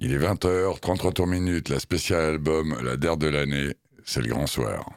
Il 0.00 0.12
est 0.12 0.18
20h, 0.18 0.78
33 0.78 1.10
tours 1.10 1.26
minutes, 1.26 1.70
la 1.70 1.80
spéciale 1.80 2.22
album, 2.22 2.80
la 2.84 2.96
der 2.96 3.16
de 3.16 3.26
l'année, 3.26 3.74
c'est 4.04 4.22
le 4.22 4.28
grand 4.28 4.46
soir. 4.46 4.88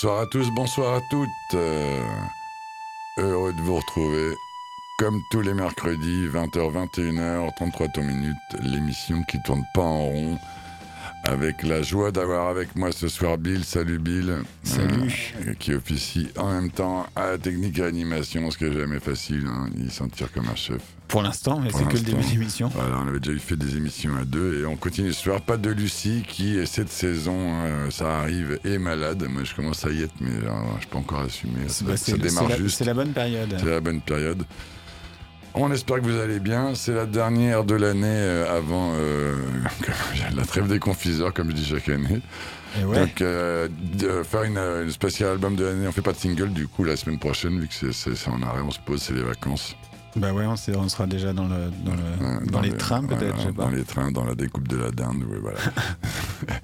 Bonsoir 0.00 0.20
à 0.20 0.26
tous, 0.26 0.48
bonsoir 0.52 0.94
à 0.94 1.00
toutes. 1.10 1.28
Euh, 1.54 2.04
heureux 3.16 3.52
de 3.52 3.60
vous 3.62 3.78
retrouver. 3.78 4.32
Comme 4.96 5.20
tous 5.32 5.40
les 5.40 5.52
mercredis, 5.52 6.28
20h, 6.28 6.88
21h, 6.92 7.52
33 7.56 7.88
tours 7.88 8.04
minutes, 8.04 8.36
l'émission 8.60 9.20
qui 9.24 9.42
tourne 9.42 9.64
pas 9.74 9.82
en 9.82 10.04
rond. 10.04 10.38
Avec 11.28 11.62
la 11.62 11.82
joie 11.82 12.10
d'avoir 12.10 12.48
avec 12.48 12.74
moi 12.74 12.90
ce 12.90 13.06
soir 13.06 13.36
Bill. 13.36 13.62
Salut 13.62 13.98
Bill. 13.98 14.36
Salut. 14.62 15.34
Euh, 15.46 15.52
qui 15.58 15.74
officie 15.74 16.28
en 16.38 16.50
même 16.50 16.70
temps 16.70 17.06
à 17.14 17.32
la 17.32 17.38
technique 17.38 17.78
et 17.78 17.82
à 17.82 17.84
l'animation, 17.84 18.50
ce 18.50 18.56
qui 18.56 18.64
est 18.64 18.72
jamais 18.72 18.98
facile. 18.98 19.44
Hein. 19.46 19.68
Il 19.76 19.90
s'en 19.90 20.08
tire 20.08 20.32
comme 20.32 20.48
un 20.48 20.54
chef. 20.54 20.80
Pour 21.06 21.20
l'instant, 21.22 21.60
mais 21.60 21.68
c'est 21.70 21.86
que 21.86 21.94
le 21.98 22.00
début 22.00 22.22
d'émission. 22.24 22.68
Voilà, 22.74 22.98
on 23.04 23.08
avait 23.08 23.20
déjà 23.20 23.38
fait 23.38 23.56
des 23.56 23.76
émissions 23.76 24.16
à 24.16 24.24
deux 24.24 24.62
et 24.62 24.66
on 24.66 24.76
continue 24.76 25.12
ce 25.12 25.22
soir. 25.22 25.42
Pas 25.42 25.58
de 25.58 25.68
Lucie 25.68 26.22
qui, 26.26 26.66
cette 26.66 26.90
saison, 26.90 27.36
euh, 27.36 27.90
ça 27.90 28.20
arrive, 28.20 28.58
est 28.64 28.78
malade. 28.78 29.22
Moi, 29.28 29.44
je 29.44 29.54
commence 29.54 29.84
à 29.84 29.90
y 29.90 30.02
être, 30.02 30.14
mais 30.22 30.30
euh, 30.30 30.50
je 30.80 30.86
peux 30.86 30.96
encore 30.96 31.20
assumer. 31.20 31.68
Ça, 31.68 31.84
Bah, 31.84 31.96
ça 31.98 32.16
démarre 32.16 32.48
la, 32.48 32.56
juste. 32.56 32.78
c'est 32.78 32.84
la 32.86 32.94
bonne 32.94 33.12
période. 33.12 33.54
C'est 33.58 33.66
la 33.70 33.80
bonne 33.80 34.00
période. 34.00 34.44
On 35.60 35.72
espère 35.72 35.96
que 35.96 36.02
vous 36.06 36.18
allez 36.18 36.38
bien. 36.38 36.74
C'est 36.74 36.94
la 36.94 37.04
dernière 37.06 37.64
de 37.64 37.74
l'année 37.74 38.06
euh, 38.06 38.56
avant 38.56 38.92
euh, 38.94 39.34
la 40.36 40.44
trêve 40.44 40.68
des 40.68 40.78
confiseurs, 40.78 41.34
comme 41.34 41.50
je 41.50 41.56
dis 41.56 41.64
chaque 41.66 41.88
année. 41.88 42.20
Et 42.80 42.84
ouais. 42.84 43.00
Donc, 43.00 43.20
euh, 43.22 43.68
de 43.98 44.22
faire 44.22 44.44
une, 44.44 44.58
une 44.58 44.90
spéciale 44.90 45.30
album 45.32 45.56
de 45.56 45.64
l'année. 45.64 45.88
On 45.88 45.92
fait 45.92 46.02
pas 46.02 46.12
de 46.12 46.18
single 46.18 46.50
du 46.52 46.68
coup 46.68 46.84
la 46.84 46.96
semaine 46.96 47.18
prochaine, 47.18 47.58
vu 47.58 47.66
que 47.68 47.92
c'est- 47.92 48.28
en 48.28 48.40
arrêt, 48.42 48.60
on 48.64 48.70
se 48.70 48.78
pose, 48.78 49.02
c'est 49.02 49.14
les 49.14 49.22
vacances. 49.22 49.74
Bah 50.16 50.32
ouais, 50.32 50.46
on, 50.46 50.56
sera 50.56 51.06
déjà 51.06 51.32
dans, 51.32 51.44
le, 51.48 51.70
dans, 51.84 51.92
le, 51.92 52.46
dans, 52.50 52.60
les 52.60 52.70
le- 52.70 52.76
trains 52.76 53.02
peut-être, 53.04 53.36
voilà, 53.36 53.52
pas. 53.52 53.62
Dans 53.64 53.70
les 53.70 53.84
trains, 53.84 54.10
dans 54.10 54.24
la 54.24 54.34
découpe 54.34 54.66
de 54.66 54.76
la 54.76 54.90
dinde, 54.90 55.22
oui, 55.28 55.38
voilà. 55.40 55.58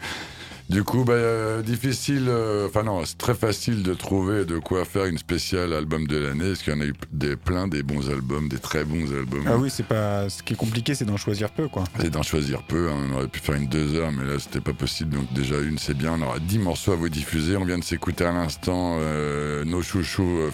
du 0.69 0.83
coup, 0.83 1.05
bah, 1.05 1.13
euh, 1.13 1.63
difficile, 1.63 2.27
euh, 2.29 2.67
enfin 2.69 2.83
non, 2.83 3.05
c'est 3.05 3.19
très 3.19 3.35
facile 3.35 3.83
de 3.83 3.95
trouver 3.95 4.45
de 4.45 4.59
quoi 4.59 4.85
faire 4.85 5.05
une 5.05 5.19
spéciale 5.19 5.73
album 5.73 6.07
de 6.07 6.17
l'année, 6.17 6.49
parce 6.49 6.63
qu'il 6.63 6.73
y 6.73 6.77
en 6.77 6.81
a 6.81 6.87
eu 6.87 6.95
des, 7.13 7.37
plein 7.37 7.69
des 7.69 7.83
bons 7.83 8.09
albums, 8.11 8.49
des 8.49 8.59
très 8.59 8.85
bons 8.85 9.13
albums? 9.13 9.45
Ah 9.47 9.57
oui, 9.57 9.71
c'est 9.71 9.87
pas. 9.87 10.29
Ce 10.29 10.43
qui 10.43 10.55
est 10.55 10.57
compliqué, 10.57 10.95
c'est 10.95 11.05
d'en 11.05 11.17
choisir 11.17 11.51
peu, 11.51 11.69
quoi. 11.69 11.85
Et 12.03 12.11
d'en 12.11 12.23
choisir 12.23 12.63
peu, 12.63 12.91
hein. 12.91 12.97
on 13.11 13.17
aurait 13.17 13.29
pu 13.29 13.41
faire 13.41 13.57
une 13.57 13.67
deux 13.67 13.95
heures, 13.95 14.13
mais 14.13 14.25
là 14.25 14.39
c'était 14.39 14.61
pas 14.61 14.73
possible, 14.73 15.17
donc 15.17 15.33
déjà 15.33 15.59
une 15.61 15.79
c'est 15.79 15.95
bien, 15.97 16.15
on 16.19 16.23
aura 16.23 16.39
dix 16.39 16.59
morceaux 16.59 16.93
à 16.93 16.97
vous 16.97 17.09
diffuser, 17.09 17.57
on 17.57 17.65
vient 17.65 17.79
de 17.79 17.85
s'écouter 17.85 18.25
à 18.25 18.33
l'instant 18.33 18.99
euh, 19.01 19.65
nos 19.65 19.83
chouchous, 19.83 20.51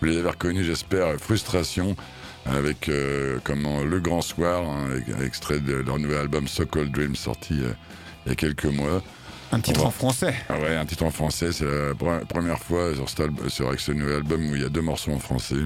vous 0.00 0.06
les 0.06 0.16
avez 0.16 0.30
reconnus 0.30 0.66
j'espère, 0.66 1.18
Frustration, 1.18 1.96
avec 2.46 2.88
euh, 2.88 3.38
comment 3.44 3.82
Le 3.82 4.00
Grand 4.00 4.22
Soir, 4.22 4.62
hein, 4.64 4.86
extrait 5.22 5.60
de 5.60 5.74
leur 5.74 5.98
nouvel 5.98 6.18
album 6.18 6.48
So 6.48 6.66
Called 6.66 6.90
Dream 6.90 7.14
sorti 7.14 7.54
euh, 7.60 7.72
il 8.26 8.30
y 8.30 8.32
a 8.32 8.34
quelques 8.34 8.66
mois. 8.66 9.02
Un 9.52 9.60
titre 9.60 9.86
en 9.86 9.90
français. 9.90 10.34
Ah 10.48 10.58
ouais, 10.60 10.76
un 10.76 10.84
titre 10.84 11.04
en 11.04 11.10
français, 11.10 11.52
c'est 11.52 11.64
la 11.64 11.92
pre- 11.94 12.24
première 12.26 12.58
fois 12.58 12.94
sur, 12.94 13.08
cet 13.08 13.20
alb- 13.20 13.48
sur 13.48 13.68
avec 13.68 13.80
ce 13.80 13.92
nouvel 13.92 14.16
album 14.16 14.50
où 14.50 14.54
il 14.56 14.62
y 14.62 14.64
a 14.64 14.68
deux 14.68 14.82
morceaux 14.82 15.12
en 15.12 15.18
français, 15.18 15.56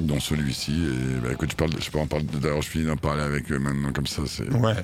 dont 0.00 0.18
celui-ci. 0.18 0.72
Et 0.72 1.20
bah, 1.20 1.28
écoute, 1.32 1.50
je, 1.52 1.56
parle, 1.56 1.70
je 1.80 1.90
parler, 1.90 2.24
d'ailleurs 2.40 2.62
je 2.62 2.68
finis 2.68 2.86
d'en 2.86 2.96
parler 2.96 3.22
avec 3.22 3.50
eux 3.52 3.58
maintenant 3.58 3.92
comme 3.92 4.06
ça, 4.08 4.22
c'est... 4.26 4.48
Ouais. 4.52 4.74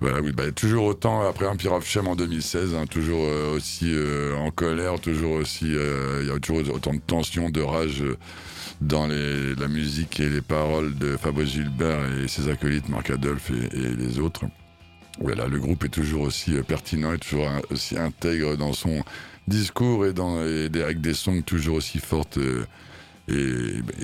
Voilà, 0.00 0.20
oui, 0.20 0.32
bah, 0.32 0.50
toujours 0.50 0.86
autant 0.86 1.26
après 1.26 1.46
Empire 1.46 1.72
of 1.74 1.86
Shame 1.88 2.08
en 2.08 2.16
2016, 2.16 2.74
hein, 2.74 2.84
toujours 2.90 3.24
euh, 3.24 3.54
aussi 3.54 3.86
euh, 3.94 4.34
en 4.36 4.50
colère, 4.50 4.98
toujours 5.00 5.34
aussi, 5.34 5.66
euh, 5.72 6.18
il 6.22 6.28
y 6.28 6.30
a 6.32 6.38
toujours 6.40 6.74
autant 6.74 6.92
de 6.92 7.00
tension, 7.06 7.48
de 7.48 7.60
rage 7.62 8.02
dans 8.80 9.06
les, 9.06 9.54
la 9.54 9.68
musique 9.68 10.18
et 10.18 10.28
les 10.28 10.40
paroles 10.42 10.98
de 10.98 11.16
Fabrice 11.16 11.50
Gilbert 11.50 12.00
et 12.20 12.26
ses 12.26 12.48
acolytes, 12.50 12.88
Marc 12.88 13.08
Adolphe 13.10 13.50
et, 13.50 13.76
et 13.78 13.94
les 13.94 14.18
autres. 14.18 14.42
Voilà, 15.20 15.46
le 15.46 15.58
groupe 15.58 15.84
est 15.84 15.88
toujours 15.88 16.22
aussi 16.22 16.54
euh, 16.56 16.62
pertinent 16.62 17.12
et 17.12 17.18
toujours 17.18 17.48
un- 17.48 17.62
aussi 17.70 17.96
intègre 17.96 18.56
dans 18.56 18.72
son 18.72 19.02
discours 19.46 20.06
et, 20.06 20.12
dans, 20.12 20.44
et 20.44 20.68
des- 20.68 20.82
avec 20.82 21.00
des 21.00 21.14
songs 21.14 21.42
toujours 21.42 21.76
aussi 21.76 21.98
fortes. 21.98 22.38
euh, 22.38 22.64
et, 23.26 23.32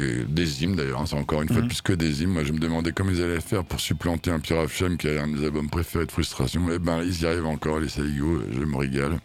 et 0.00 0.24
des 0.26 0.62
hymnes 0.64 0.76
d'ailleurs, 0.76 1.02
hein, 1.02 1.04
c'est 1.06 1.14
encore 1.16 1.42
une 1.42 1.48
fois 1.48 1.60
Mhm. 1.60 1.68
plus 1.68 1.82
que 1.82 1.92
des 1.92 2.22
hymnes. 2.22 2.30
Moi 2.30 2.42
je 2.44 2.52
me 2.52 2.58
demandais 2.58 2.92
comment 2.92 3.10
ils 3.10 3.20
allaient 3.22 3.40
faire 3.42 3.64
pour 3.64 3.78
supplanter 3.78 4.30
un 4.30 4.40
Pierre 4.40 4.60
of 4.60 4.74
Shame 4.74 4.96
qui 4.96 5.08
est 5.08 5.18
un 5.18 5.26
de 5.28 5.36
mes 5.36 5.44
albums 5.44 5.68
préférés 5.68 6.06
de 6.06 6.10
frustration. 6.12 6.70
Et 6.72 6.78
ben 6.78 7.02
ils 7.02 7.20
y 7.20 7.26
arrivent 7.26 7.44
encore, 7.44 7.80
les 7.80 7.88
Saligo, 7.90 8.40
je 8.50 8.60
me 8.64 8.76
régale. 8.78 9.18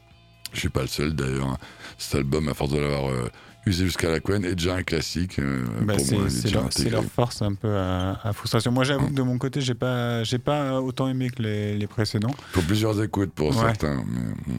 Je 0.54 0.60
suis 0.60 0.70
pas 0.70 0.82
le 0.82 0.88
seul 0.88 1.14
d'ailleurs. 1.16 1.48
hein. 1.48 1.58
Cet 1.98 2.16
album, 2.16 2.50
à 2.50 2.54
force 2.54 2.72
de 2.72 2.80
l'avoir 2.80 3.10
euh, 3.10 3.30
usé 3.66 3.86
jusqu'à 3.86 4.10
la 4.10 4.20
couenne, 4.20 4.46
est 4.46 4.56
déjà 4.56 4.76
un 4.76 4.84
classique. 4.84 5.40
euh, 5.40 5.64
Bah, 5.82 5.96
c'est 6.00 6.90
leur, 6.90 7.04
force 7.04 7.42
un 7.42 7.54
peu 7.54 7.76
à, 7.78 8.20
à 8.24 8.34
frustration. 8.34 8.72
Moi, 8.72 8.84
j'avoue 8.84 9.08
que 9.08 9.14
de 9.14 9.22
mon 9.22 9.38
côté, 9.38 9.62
j'ai 9.62 9.74
pas, 9.74 10.24
j'ai 10.24 10.38
pas 10.40 10.82
autant 10.82 11.08
aimé 11.08 11.30
que 11.30 11.42
les, 11.42 11.78
les 11.78 11.88
précédents. 11.88 12.34
Pour 12.54 12.64
plusieurs 12.64 13.02
écoutes 13.02 13.34
pour 13.34 13.50
Ouais. 13.56 13.64
certains. 13.64 14.04
mais. 14.08 14.54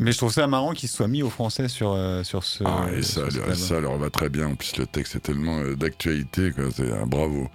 Mais 0.00 0.12
je 0.12 0.18
trouve 0.18 0.32
ça 0.32 0.46
marrant 0.46 0.74
qu'ils 0.74 0.88
soient 0.88 1.08
mis 1.08 1.24
au 1.24 1.28
français 1.30 1.66
sur, 1.66 1.90
euh, 1.90 2.22
sur 2.22 2.44
ce. 2.44 2.62
Ah, 2.64 2.86
et 2.96 3.02
ça, 3.02 3.22
ça, 3.54 3.80
leur 3.80 3.98
va 3.98 4.10
très 4.10 4.28
bien. 4.28 4.46
En 4.46 4.54
plus, 4.54 4.76
le 4.76 4.86
texte 4.86 5.16
est 5.16 5.20
tellement 5.20 5.58
euh, 5.58 5.74
d'actualité. 5.74 6.52
C'est 6.76 6.92
un 6.92 7.04
bravo. 7.04 7.48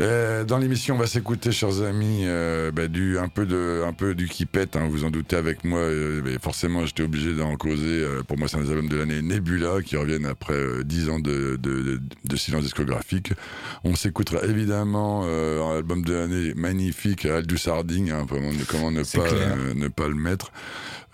Euh, 0.00 0.44
dans 0.44 0.58
l'émission, 0.58 0.94
on 0.94 0.98
va 0.98 1.08
s'écouter, 1.08 1.50
chers 1.50 1.82
amis, 1.82 2.20
euh, 2.24 2.70
bah, 2.70 2.86
du, 2.86 3.18
un, 3.18 3.26
peu 3.28 3.46
de, 3.46 3.82
un 3.84 3.92
peu 3.92 4.14
du 4.14 4.28
qui 4.28 4.46
pète. 4.46 4.76
hein, 4.76 4.86
vous 4.88 5.02
en 5.02 5.10
doutez 5.10 5.34
avec 5.34 5.64
moi. 5.64 5.80
euh, 5.80 6.20
mais 6.24 6.38
forcément, 6.40 6.86
j'étais 6.86 7.02
obligé 7.02 7.34
d'en 7.34 7.56
causer. 7.56 7.82
euh, 8.04 8.22
pour 8.22 8.38
moi, 8.38 8.46
c'est 8.46 8.58
un 8.58 8.62
des 8.62 8.70
albums 8.70 8.88
de 8.88 8.96
l'année 8.96 9.22
Nebula 9.22 9.82
qui 9.84 9.96
reviennent 9.96 10.26
après 10.26 10.52
euh, 10.54 10.84
10 10.84 11.08
ans 11.10 11.18
de, 11.18 11.56
de, 11.60 11.82
de- 11.82 12.00
de 12.24 12.36
silence 12.36 12.62
discographique. 12.62 13.32
On 13.82 13.96
s'écoutera 13.96 14.44
évidemment 14.44 15.22
euh, 15.24 15.60
un 15.64 15.78
album 15.78 16.04
de 16.04 16.14
l'année 16.14 16.54
magnifique, 16.54 17.24
Aldous 17.26 17.68
Harding. 17.68 18.12
Hein, 18.12 18.24
vraiment, 18.28 18.50
comment 18.68 18.92
ne 18.92 19.02
pas, 19.02 19.32
euh, 19.32 19.74
ne 19.74 19.88
pas 19.88 20.06
le 20.06 20.14
mettre. 20.14 20.52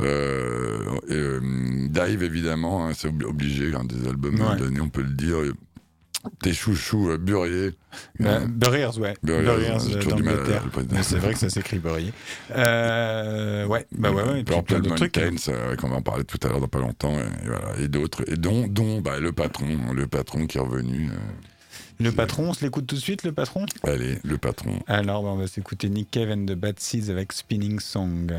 Euh, 0.02 0.78
et, 1.08 1.14
euh, 1.14 1.40
Dive 1.88 2.22
évidemment, 2.22 2.86
hein, 2.86 2.92
c'est 2.94 3.08
obli- 3.08 3.24
obligé, 3.24 3.74
un 3.74 3.84
des 3.84 4.06
albums 4.06 4.34
Ouais. 4.38 4.56
de 4.58 4.64
l'année, 4.64 4.80
on 4.82 4.90
peut 4.90 5.00
le 5.02 5.12
dire. 5.14 5.36
Tes 6.42 6.52
chouchous 6.52 7.10
euh, 7.10 7.18
Burier. 7.18 7.72
Bah, 8.18 8.40
Euh, 8.42 8.46
Burriers, 8.46 8.98
ouais. 8.98 9.14
Burriers, 9.22 9.70
euh, 9.70 11.02
C'est 11.02 11.18
vrai 11.18 11.32
que 11.34 11.38
ça 11.38 11.48
s'écrit 11.50 11.78
Burrier. 11.78 12.12
Euh, 12.50 13.66
ouais, 13.66 13.86
bah 13.92 14.10
ouais, 14.10 14.22
ouais. 14.22 14.40
Et 14.40 14.44
puis 14.44 14.62
plein 14.62 14.80
d'autres 14.80 14.96
trucs. 14.96 15.16
ouais, 15.16 15.76
qu'on 15.78 15.88
va 15.88 15.96
en 15.96 16.02
parler 16.02 16.24
tout 16.24 16.38
à 16.42 16.48
l'heure 16.48 16.60
dans 16.60 16.68
pas 16.68 16.80
longtemps, 16.80 17.18
et, 17.18 17.46
voilà, 17.46 17.78
et 17.80 17.88
d'autres, 17.88 18.24
et 18.30 18.36
dont, 18.36 18.66
dont 18.66 19.00
bah, 19.00 19.20
le 19.20 19.32
patron, 19.32 19.92
le 19.92 20.06
patron 20.06 20.46
qui 20.46 20.58
est 20.58 20.60
revenu. 20.60 21.08
euh, 21.10 21.16
Le 22.00 22.10
patron, 22.12 22.48
on 22.50 22.52
se 22.54 22.64
l'écoute 22.64 22.86
tout 22.86 22.96
de 22.96 23.00
suite, 23.00 23.22
le 23.24 23.32
patron? 23.32 23.66
Allez, 23.82 24.18
le 24.24 24.38
patron. 24.38 24.80
Alors, 24.86 25.22
bah, 25.22 25.28
on 25.30 25.36
va 25.36 25.46
s'écouter 25.46 25.88
Nick 25.88 26.16
and 26.16 26.46
the 26.46 26.54
Bad 26.54 26.80
Seeds 26.80 27.10
avec 27.10 27.32
Spinning 27.32 27.80
Song. 27.80 28.32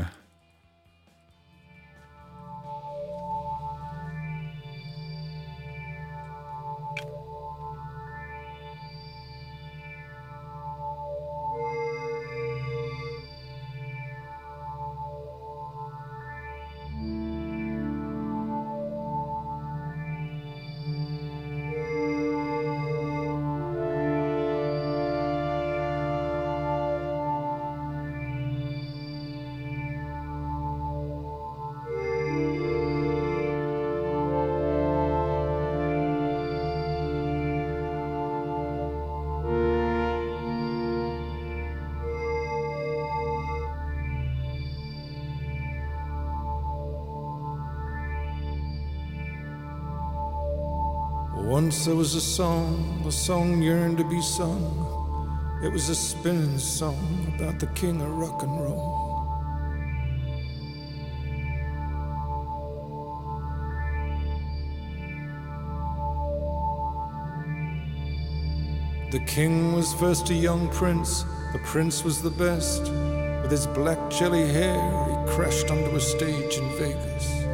Once 51.66 51.84
there 51.84 51.96
was 51.96 52.14
a 52.14 52.20
song, 52.20 53.02
a 53.08 53.10
song 53.10 53.60
yearned 53.60 53.98
to 53.98 54.04
be 54.04 54.22
sung. 54.22 54.62
It 55.64 55.72
was 55.72 55.88
a 55.88 55.96
spinning 55.96 56.60
song 56.60 57.34
about 57.34 57.58
the 57.58 57.66
king 57.74 58.00
of 58.00 58.08
rock 58.08 58.40
and 58.44 58.52
roll. 58.52 58.94
The 69.10 69.18
king 69.26 69.72
was 69.72 69.92
first 69.94 70.30
a 70.30 70.34
young 70.34 70.68
prince, 70.68 71.24
the 71.52 71.58
prince 71.64 72.04
was 72.04 72.22
the 72.22 72.30
best. 72.30 72.82
With 73.42 73.50
his 73.50 73.66
black 73.66 73.98
jelly 74.08 74.46
hair, 74.46 74.78
he 75.08 75.34
crashed 75.34 75.68
onto 75.72 75.96
a 75.96 76.00
stage 76.00 76.58
in 76.58 76.68
Vegas. 76.78 77.45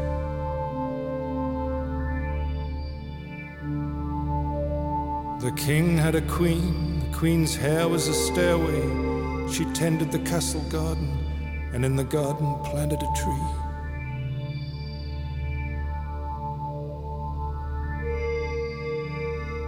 king 5.64 5.96
had 5.96 6.16
a 6.16 6.20
queen, 6.22 6.98
the 6.98 7.16
queen's 7.16 7.54
hair 7.54 7.86
was 7.86 8.08
a 8.08 8.14
stairway. 8.14 8.82
She 9.48 9.64
tended 9.66 10.10
the 10.10 10.18
castle 10.18 10.60
garden, 10.62 11.08
and 11.72 11.84
in 11.84 11.94
the 11.94 12.02
garden 12.02 12.58
planted 12.64 13.00
a 13.00 13.12
tree. 13.14 13.46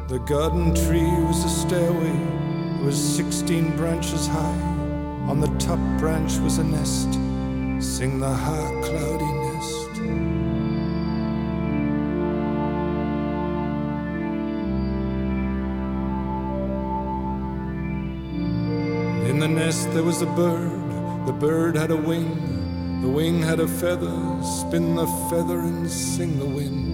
The 0.08 0.18
garden 0.26 0.74
tree 0.74 1.14
was 1.28 1.44
a 1.44 1.48
stairway, 1.48 2.16
it 2.80 2.84
was 2.84 2.98
16 3.16 3.76
branches 3.76 4.26
high. 4.26 4.60
On 5.30 5.40
the 5.40 5.58
top 5.58 5.78
branch 6.00 6.38
was 6.38 6.58
a 6.58 6.64
nest. 6.64 7.12
Sing 7.78 8.18
the 8.18 8.34
high 8.34 8.80
cloud. 8.82 9.13
There 19.94 20.02
was 20.02 20.22
a 20.22 20.26
bird, 20.26 21.24
the 21.24 21.32
bird 21.32 21.76
had 21.76 21.92
a 21.92 21.96
wing, 21.96 23.00
the 23.00 23.08
wing 23.08 23.40
had 23.40 23.60
a 23.60 23.68
feather, 23.68 24.12
spin 24.42 24.96
the 24.96 25.06
feather 25.30 25.60
and 25.60 25.88
sing 25.88 26.36
the 26.40 26.44
wind. 26.44 26.90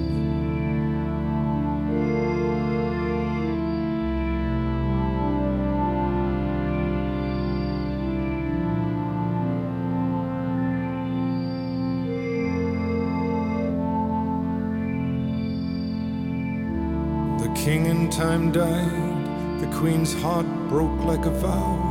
The 17.40 17.49
king 17.54 17.87
in 17.87 18.11
time 18.11 18.52
died, 18.52 19.62
the 19.62 19.75
queen's 19.78 20.12
heart 20.21 20.45
broke 20.69 21.02
like 21.04 21.25
a 21.25 21.30
vow, 21.30 21.89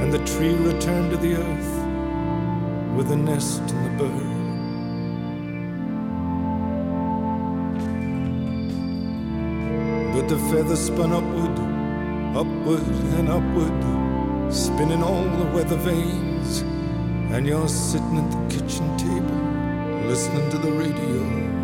and 0.00 0.12
the 0.12 0.18
tree 0.24 0.54
returned 0.54 1.10
to 1.10 1.16
the 1.18 1.34
earth 1.34 2.96
with 2.96 3.08
the 3.08 3.16
nest 3.16 3.60
and 3.60 3.86
the 3.86 4.04
bird. 4.04 4.40
But 10.14 10.28
the 10.28 10.38
feather 10.50 10.76
spun 10.76 11.12
upward, 11.12 11.56
upward 12.34 12.86
and 13.18 13.28
upward, 13.28 14.52
spinning 14.52 15.02
all 15.02 15.24
the 15.24 15.50
weather 15.54 15.76
vanes, 15.76 16.62
and 17.32 17.46
you're 17.46 17.68
sitting 17.68 18.16
at 18.16 18.30
the 18.30 18.56
kitchen 18.56 18.96
table, 18.96 20.08
listening 20.08 20.50
to 20.50 20.58
the 20.58 20.72
radio. 20.72 21.59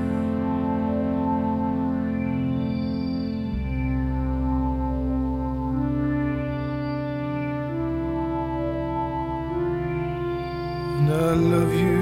of 11.67 11.75
you. 11.75 11.96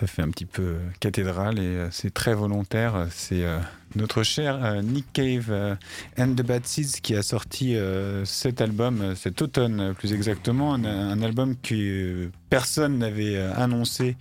Ça 0.00 0.06
fait 0.06 0.22
un 0.22 0.30
petit 0.30 0.46
peu 0.46 0.76
cathédrale 0.98 1.58
et 1.58 1.62
euh, 1.62 1.88
c'est 1.90 2.14
très 2.14 2.32
volontaire. 2.32 3.06
C'est 3.10 3.44
euh, 3.44 3.58
notre 3.96 4.22
cher 4.22 4.58
euh, 4.64 4.80
Nick 4.80 5.04
Cave 5.12 5.48
euh, 5.50 5.74
and 6.18 6.32
the 6.36 6.42
Bad 6.42 6.64
Seeds 6.66 7.02
qui 7.02 7.14
a 7.14 7.22
sorti 7.22 7.76
euh, 7.76 8.24
cet 8.24 8.62
album, 8.62 9.02
euh, 9.02 9.14
cet 9.14 9.42
automne 9.42 9.78
euh, 9.78 9.92
plus 9.92 10.14
exactement, 10.14 10.72
un, 10.72 10.84
un 10.86 11.20
album 11.20 11.54
que 11.62 11.74
euh, 11.74 12.30
personne 12.48 12.96
n'avait 12.96 13.36
euh, 13.36 13.52
annoncé. 13.56 14.16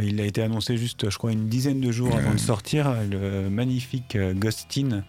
Il 0.00 0.20
a 0.20 0.24
été 0.24 0.42
annoncé 0.42 0.76
juste, 0.76 1.08
je 1.08 1.16
crois, 1.16 1.30
une 1.30 1.48
dizaine 1.48 1.80
de 1.80 1.92
jours 1.92 2.16
avant 2.16 2.34
de 2.34 2.40
sortir. 2.40 2.92
Le 3.08 3.48
magnifique 3.50 4.16
euh, 4.16 4.34
Ghostin 4.34 5.04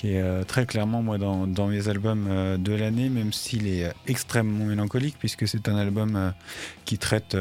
qui 0.00 0.14
est 0.14 0.22
euh, 0.22 0.44
très 0.44 0.64
clairement 0.64 1.02
moi 1.02 1.18
dans, 1.18 1.46
dans 1.46 1.66
mes 1.66 1.88
albums 1.88 2.26
euh, 2.30 2.56
de 2.56 2.72
l'année, 2.72 3.10
même 3.10 3.34
s'il 3.34 3.66
est 3.68 3.84
euh, 3.84 3.90
extrêmement 4.06 4.64
mélancolique, 4.64 5.16
puisque 5.18 5.46
c'est 5.46 5.68
un 5.68 5.76
album 5.76 6.32
qui 6.86 6.96
traite 6.96 7.36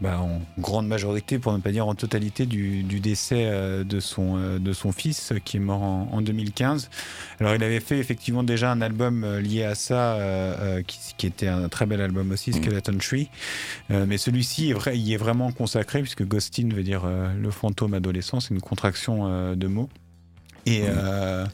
bah, 0.00 0.18
en 0.18 0.40
grande 0.58 0.88
majorité, 0.88 1.38
pour 1.38 1.52
ne 1.52 1.58
pas 1.58 1.72
dire 1.72 1.86
en 1.86 1.94
totalité, 1.94 2.46
du, 2.46 2.82
du 2.82 3.00
décès 3.00 3.84
de, 3.84 4.00
son, 4.00 4.58
de 4.58 4.72
son 4.72 4.92
fils 4.92 5.32
qui 5.44 5.58
est 5.58 5.60
mort 5.60 5.82
en, 5.82 6.08
en 6.10 6.22
2015. 6.22 6.90
Alors 7.38 7.54
il 7.54 7.62
avait 7.62 7.80
fait 7.80 7.98
effectivement 7.98 8.42
déjà 8.42 8.72
un 8.72 8.80
album 8.80 9.38
lié 9.38 9.64
à 9.64 9.74
ça, 9.74 10.18
qui, 10.86 10.98
qui 11.16 11.26
était 11.26 11.48
un 11.48 11.68
très 11.68 11.86
bel 11.86 12.00
album 12.00 12.32
aussi, 12.32 12.52
Skeleton 12.52 12.98
Tree, 12.98 13.28
mais 13.90 14.18
celui-ci 14.18 14.70
est 14.70 14.74
vrai, 14.74 14.98
il 14.98 15.12
est 15.12 15.18
vraiment 15.18 15.52
consacré, 15.52 16.00
puisque 16.00 16.26
Ghostin 16.26 16.70
veut 16.74 16.82
dire 16.82 17.02
le 17.06 17.50
fantôme 17.50 17.94
adolescent, 17.94 18.40
c'est 18.40 18.54
une 18.54 18.60
contraction 18.60 19.54
de 19.54 19.66
mots. 19.66 19.88
Et, 20.66 20.84
euh, 20.88 21.44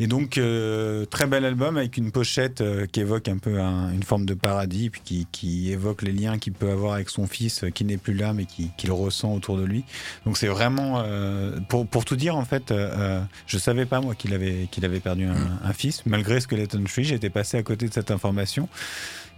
et 0.00 0.06
donc, 0.06 0.38
euh, 0.38 1.04
très 1.04 1.26
bel 1.26 1.44
album 1.44 1.76
avec 1.76 1.96
une 1.98 2.10
pochette 2.10 2.60
euh, 2.62 2.86
qui 2.86 3.00
évoque 3.00 3.28
un 3.28 3.36
peu 3.38 3.60
un- 3.60 3.92
une 3.92 4.02
forme 4.02 4.24
de 4.24 4.34
paradis, 4.34 4.88
puis 4.90 5.00
qui, 5.04 5.26
qui 5.30 5.70
évoque 5.72 6.02
les 6.02 6.12
liens 6.12 6.38
qu'il 6.38 6.52
peut 6.54 6.70
avoir 6.70 6.94
avec 6.94 7.10
son 7.10 7.26
fils 7.26 7.64
euh, 7.64 7.70
qui 7.70 7.84
n'est 7.84 7.98
plus 7.98 8.14
là, 8.14 8.32
mais 8.32 8.44
qui, 8.46 8.70
qui 8.78 8.86
le 8.86 8.94
ressent 8.94 9.34
autour 9.34 9.58
de 9.58 9.64
lui. 9.64 9.84
Donc, 10.24 10.38
c'est 10.38 10.48
vraiment. 10.48 11.02
euh, 11.04 11.58
pour, 11.68 11.86
pour 11.86 12.04
tout 12.04 12.16
dire, 12.16 12.36
en 12.36 12.44
fait, 12.44 12.70
euh, 12.70 13.20
je 13.46 13.58
savais 13.58 13.84
pas, 13.86 14.00
moi, 14.00 14.14
qu'il 14.14 14.32
avait, 14.32 14.68
qu'il 14.70 14.84
avait 14.84 15.00
perdu 15.00 15.26
un, 15.26 15.36
un 15.62 15.72
fils. 15.72 16.04
Malgré 16.06 16.40
Skeleton 16.40 16.84
Tree, 16.84 17.04
j'étais 17.04 17.30
passé 17.30 17.58
à 17.58 17.62
côté 17.62 17.88
de 17.88 17.92
cette 17.92 18.10
information. 18.10 18.68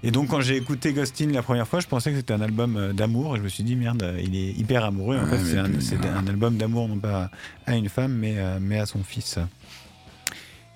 Et 0.04 0.10
donc, 0.12 0.28
quand 0.28 0.40
j'ai 0.40 0.56
écouté 0.56 0.92
Ghostin 0.92 1.26
la 1.32 1.42
première 1.42 1.66
fois, 1.66 1.80
je 1.80 1.86
pensais 1.88 2.10
que 2.12 2.16
c'était 2.18 2.32
un 2.34 2.40
album 2.40 2.76
euh, 2.76 2.92
d'amour. 2.92 3.34
Et 3.34 3.38
je 3.38 3.42
me 3.44 3.48
suis 3.48 3.64
dit, 3.64 3.74
merde, 3.74 4.14
il 4.22 4.36
est 4.36 4.52
hyper 4.52 4.84
amoureux. 4.84 5.18
En 5.18 5.24
Ouais, 5.24 5.38
fait, 5.38 5.44
c'est 5.44 5.58
un, 5.58 5.64
ouais. 6.02 6.08
un 6.08 6.26
album 6.28 6.56
d'amour, 6.56 6.88
non 6.88 6.98
pas 6.98 7.30
à 7.66 7.74
une 7.76 7.88
femme, 7.88 8.12
mais, 8.14 8.34
euh, 8.38 8.58
mais 8.60 8.78
à 8.78 8.86
son 8.86 9.02
fils. 9.02 9.38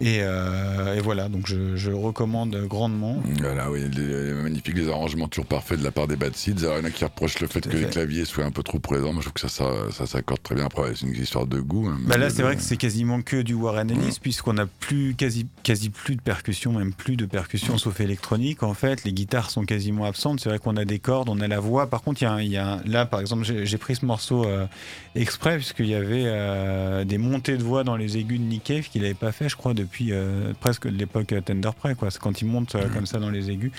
Et, 0.00 0.18
euh, 0.22 0.96
et 0.96 1.00
voilà, 1.00 1.28
donc 1.28 1.46
je, 1.46 1.76
je 1.76 1.90
le 1.90 1.96
recommande 1.96 2.56
grandement. 2.66 3.22
Voilà, 3.40 3.70
oui, 3.70 3.82
les, 3.96 4.24
les 4.26 4.32
magnifiques 4.32 4.76
les 4.76 4.88
arrangements 4.88 5.28
toujours 5.28 5.46
parfaits 5.46 5.78
de 5.78 5.84
la 5.84 5.92
part 5.92 6.08
des 6.08 6.16
Bad 6.16 6.34
Seeds. 6.34 6.64
Alors, 6.64 6.78
il 6.78 6.80
y 6.80 6.82
en 6.82 6.88
a 6.88 6.90
qui 6.90 7.04
reprochent 7.04 7.38
le 7.38 7.46
fait 7.46 7.60
que 7.60 7.68
les 7.76 7.84
fait. 7.84 7.90
claviers 7.90 8.24
soient 8.24 8.44
un 8.44 8.50
peu 8.50 8.64
trop 8.64 8.80
présents. 8.80 9.12
Moi, 9.12 9.22
je 9.22 9.28
trouve 9.28 9.34
que 9.34 9.40
ça, 9.40 9.48
ça, 9.48 9.70
ça 9.92 10.06
s'accorde 10.06 10.42
très 10.42 10.56
bien. 10.56 10.64
Après, 10.64 10.92
c'est 10.96 11.06
une 11.06 11.14
histoire 11.14 11.46
de 11.46 11.60
goût. 11.60 11.86
hein, 11.88 12.00
Bah 12.06 12.16
là, 12.16 12.30
c'est 12.30 12.42
vrai 12.42 12.56
que 12.56 12.62
c'est 12.62 12.76
quasiment 12.76 13.22
que 13.22 13.42
du 13.42 13.54
Warren 13.54 13.88
Ellis, 13.92 14.18
puisqu'on 14.20 14.58
a 14.58 14.66
plus 14.66 15.14
quasi, 15.14 15.46
quasi 15.62 15.88
plus 15.90 16.16
de 16.16 16.20
percussions, 16.22 16.72
même 16.72 16.92
plus 16.92 17.16
de 17.16 17.24
percussions 17.26 17.78
sauf 17.78 18.00
électronique. 18.00 18.64
En 18.64 18.74
fait, 18.74 19.04
les 19.04 19.12
guitares 19.12 19.50
sont 19.50 19.64
quasiment 19.64 20.06
absentes. 20.06 20.40
C'est 20.40 20.48
vrai 20.48 20.58
qu'on 20.58 20.76
a 20.76 20.84
des 20.84 20.98
cordes, 20.98 21.28
on 21.28 21.38
a 21.40 21.46
la 21.46 21.60
voix. 21.60 21.88
Par 21.88 22.02
contre, 22.02 22.22
il 22.22 22.24
y 22.24 22.28
a, 22.28 22.42
y 22.42 22.56
a 22.56 22.80
là, 22.86 23.06
par 23.06 23.20
exemple, 23.20 23.44
j'ai 23.44 23.66
j'ai 23.66 23.78
pris 23.78 23.94
ce 23.94 24.04
morceau 24.04 24.44
euh, 24.46 24.66
exprès, 25.14 25.56
puisqu'il 25.58 25.86
y 25.86 25.94
avait 25.94 26.24
euh, 26.26 27.04
des 27.04 27.18
montées 27.18 27.56
de 27.56 27.62
voix 27.62 27.84
dans 27.84 27.96
les 27.96 28.16
aigus 28.16 28.40
de 28.40 28.44
Nick 28.44 28.64
Cave 28.64 28.88
qu'il 28.90 29.02
n'avait 29.02 29.14
pas 29.14 29.30
fait, 29.30 29.48
je 29.48 29.54
crois, 29.54 29.74
depuis 29.74 29.91
euh, 30.00 30.52
presque 30.60 30.86
l'époque 30.86 31.34
Tender 31.44 31.70
Prey. 31.76 31.94
quoi. 31.94 32.10
C'est 32.10 32.20
quand 32.20 32.40
il 32.40 32.46
monte 32.46 32.74
euh, 32.74 32.88
comme 32.88 33.06
ça 33.06 33.18
dans 33.18 33.30
les 33.30 33.50
aigus. 33.50 33.72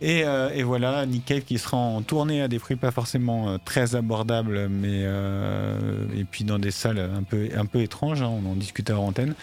Et, 0.00 0.22
euh, 0.24 0.50
et, 0.54 0.62
voilà, 0.62 1.04
Nick 1.06 1.24
Cave 1.24 1.40
qui 1.40 1.58
sera 1.58 1.76
en 1.76 2.02
tournée 2.02 2.40
à 2.40 2.46
des 2.46 2.60
prix 2.60 2.76
pas 2.76 2.92
forcément 2.92 3.48
euh, 3.48 3.56
très 3.64 3.96
abordables, 3.96 4.68
mais 4.68 5.02
euh, 5.02 6.06
et 6.16 6.22
puis 6.22 6.44
dans 6.44 6.60
des 6.60 6.70
salles 6.70 7.00
un 7.00 7.24
peu 7.24 7.48
un 7.56 7.66
peu 7.66 7.80
étranges. 7.80 8.22
Hein, 8.22 8.30
on 8.30 8.48
en 8.48 8.54
discutait 8.54 8.92
en 8.92 9.06
antenne, 9.06 9.34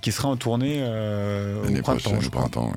qui 0.00 0.12
sera 0.12 0.28
en 0.28 0.36
tournée 0.36 0.80
au 0.84 1.82
printemps. 1.82 2.20
Je 2.20 2.30
printemps 2.30 2.72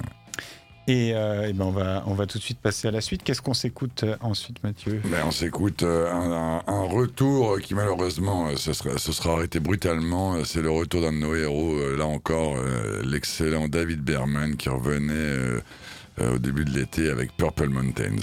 et, 0.89 1.09
et, 1.09 1.53
ben 1.53 1.65
on 1.65 1.71
va 1.71 2.03
on 2.07 2.13
va 2.13 2.25
tout 2.25 2.37
de 2.37 2.43
suite 2.43 2.59
passer 2.59 2.87
à 2.87 2.91
la 2.91 3.01
suite. 3.01 3.23
Qu'est-ce 3.23 3.41
qu'on 3.41 3.53
s'écoute 3.53 4.05
ensuite, 4.21 4.63
Mathieu? 4.63 5.01
Ben 5.05 5.23
On 5.25 5.31
s'écoute 5.31 5.83
un, 5.83 6.61
un, 6.65 6.83
retour 6.83 7.59
qui 7.59 7.75
malheureusement 7.75 8.55
ce 8.55 8.73
sera, 8.73 8.97
sera 8.97 9.33
arrêté 9.33 9.59
brutalement. 9.59 10.43
C'est 10.45 10.61
le 10.61 10.71
retour 10.71 11.01
d'un 11.01 11.13
de 11.13 11.17
nos 11.17 11.35
héros. 11.35 11.77
là 11.97 12.05
encore, 12.05 12.55
l'excellent 13.03 13.67
David 13.67 14.01
Berman 14.01 14.55
qui 14.55 14.69
revenait 14.69 15.61
euh, 16.21 16.35
au 16.35 16.37
début 16.37 16.65
de 16.65 16.71
l'été 16.71 17.09
avec 17.09 17.35
Purple 17.37 17.69
Mountains. 17.69 18.17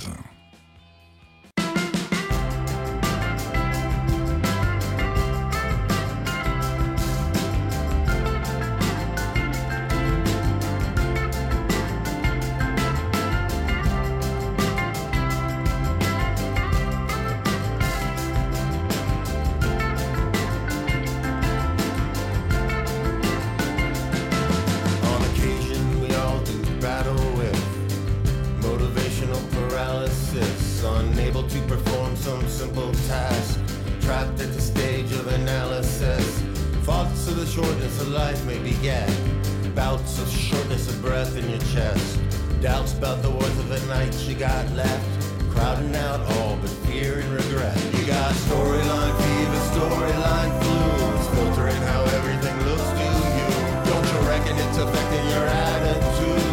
sadness 37.87 38.01
of 38.01 38.09
life 38.09 38.47
may 38.47 38.59
begin. 38.59 39.75
bouts 39.75 40.19
of 40.19 40.29
shortness 40.29 40.89
of 40.89 41.01
breath 41.03 41.37
in 41.37 41.49
your 41.51 41.61
chest. 41.73 42.19
Doubts 42.61 42.95
about 42.95 43.23
the 43.23 43.31
worth 43.31 43.59
of 43.61 43.69
the 43.69 43.81
night 43.87 44.15
you 44.27 44.35
got 44.35 44.65
left, 44.73 45.05
crowding 45.51 45.95
out 45.95 46.21
all 46.33 46.57
but 46.57 46.71
fear 46.87 47.21
and 47.21 47.31
regret. 47.31 47.77
You 47.95 48.07
got 48.07 48.33
storyline 48.33 49.15
fever, 49.23 49.61
storyline 49.75 50.53
blues, 50.63 51.27
filtering 51.35 51.83
how 51.93 52.03
everything 52.19 52.57
looks 52.67 52.91
to 52.99 53.05
you. 53.05 53.51
Don't 53.91 54.07
you 54.13 54.21
reckon 54.29 54.57
it's 54.57 54.79
affecting 54.79 55.27
your 55.35 55.47
attitude? 55.47 56.47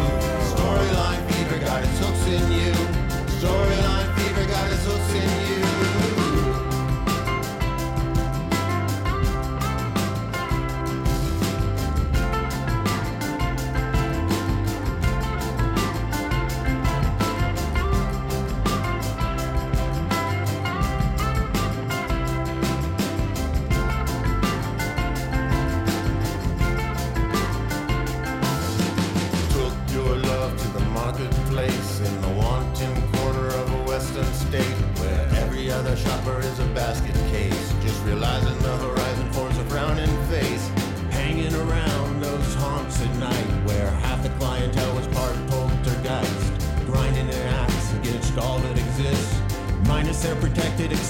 Storyline 0.54 1.22
fever 1.32 1.58
got 1.64 1.82
its 1.82 1.98
hooks 1.98 2.26
in 2.26 2.44
you. 2.52 2.74
Story 3.40 3.73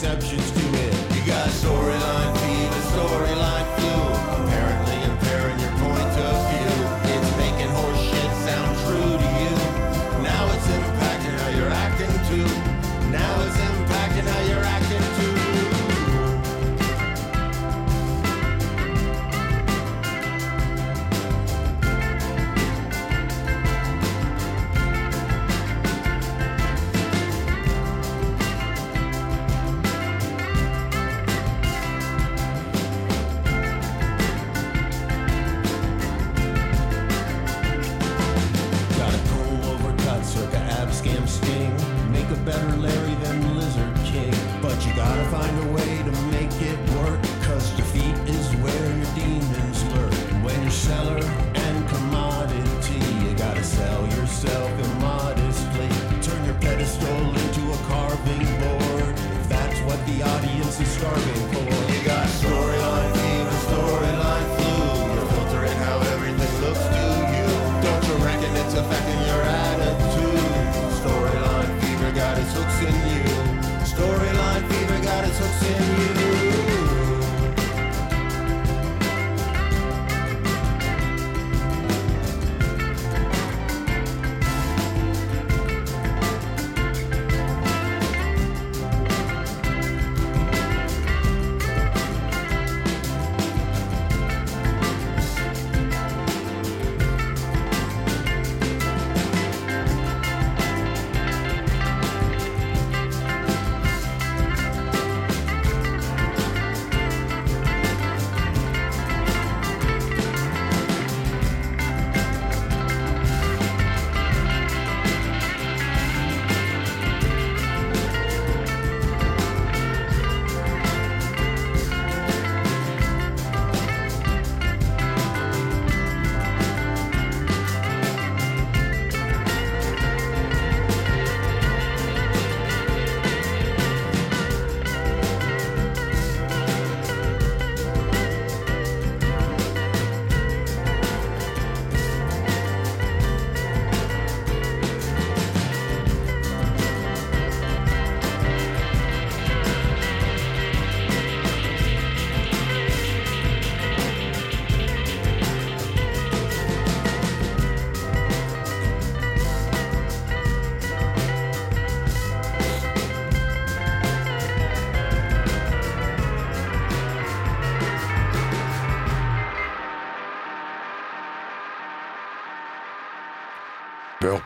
exceptions. 0.04 0.53
better 42.44 42.76
later. 42.76 42.93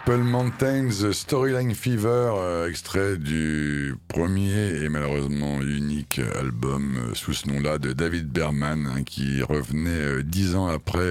Purple 0.09 0.23
Mountains 0.23 1.13
Storyline 1.13 1.75
Fever, 1.75 2.33
euh, 2.39 2.71
extrait 2.71 3.19
du 3.19 3.95
premier 4.09 4.83
et 4.83 4.89
malheureusement 4.89 5.61
unique 5.61 6.19
album 6.41 6.97
euh, 6.97 7.15
sous 7.15 7.35
ce 7.35 7.47
nom-là 7.47 7.77
de 7.77 7.93
David 7.93 8.27
Berman, 8.29 8.87
hein, 8.87 9.03
qui 9.03 9.43
revenait 9.43 9.91
euh, 9.91 10.23
dix 10.23 10.57
ans 10.57 10.67
après 10.67 11.07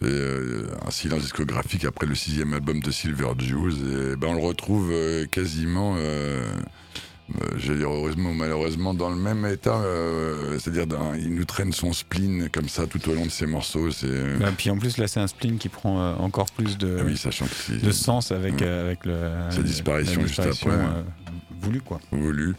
un 0.00 0.90
silence 0.90 1.20
discographique 1.20 1.84
après 1.84 2.06
le 2.06 2.14
sixième 2.14 2.54
album 2.54 2.80
de 2.80 2.90
Silver 2.90 3.32
Jews. 3.38 3.74
Et 3.74 4.16
ben, 4.16 4.28
on 4.28 4.34
le 4.34 4.40
retrouve 4.40 4.94
quasiment 5.30 5.96
euh, 7.34 7.56
j'allais 7.56 7.78
dire 7.78 7.90
heureusement 7.90 8.30
ou 8.30 8.34
malheureusement 8.34 8.94
dans 8.94 9.10
le 9.10 9.16
même 9.16 9.44
état, 9.46 9.76
euh, 9.76 10.58
c'est-à-dire 10.60 10.86
il 11.18 11.34
nous 11.34 11.44
traîne 11.44 11.72
son 11.72 11.92
spleen 11.92 12.48
comme 12.50 12.68
ça 12.68 12.86
tout 12.86 13.08
au 13.08 13.14
long 13.14 13.26
de 13.26 13.30
ses 13.30 13.46
morceaux. 13.46 13.90
C'est. 13.90 14.06
Euh, 14.06 14.38
bah, 14.38 14.52
puis 14.56 14.70
en 14.70 14.78
plus 14.78 14.96
là 14.96 15.08
c'est 15.08 15.18
un 15.18 15.26
spleen 15.26 15.58
qui 15.58 15.68
prend 15.68 16.14
encore 16.18 16.46
plus 16.52 16.78
de, 16.78 16.98
ah 17.00 17.74
de 17.74 17.90
sens 17.90 18.30
avec, 18.30 18.62
avec 18.62 19.04
le, 19.04 19.30
sa 19.50 19.62
disparition, 19.62 20.20
juste 20.22 20.38
après. 20.40 20.78
voulu 21.60 21.80
quoi. 21.80 22.00
Voulu. 22.12 22.54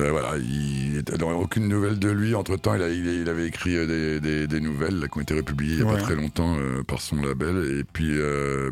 Euh, 0.00 0.10
voilà, 0.10 0.36
il 0.38 1.02
n'aurait 1.18 1.34
aucune 1.34 1.68
nouvelle 1.68 1.98
de 1.98 2.10
lui. 2.10 2.34
Entre 2.34 2.56
temps, 2.56 2.74
il, 2.74 3.06
il, 3.06 3.28
avait 3.28 3.46
écrit 3.46 3.76
euh, 3.76 4.18
des, 4.20 4.60
nouvelles 4.60 5.08
qui 5.10 5.18
ont 5.18 5.22
été 5.22 5.34
republiées 5.34 5.74
il 5.74 5.84
n'y 5.84 5.90
a 5.90 5.94
pas 5.94 6.00
très 6.00 6.16
longtemps 6.16 6.56
euh, 6.58 6.82
par 6.82 7.00
son 7.00 7.16
label. 7.16 7.78
Et 7.78 7.84
puis, 7.84 8.16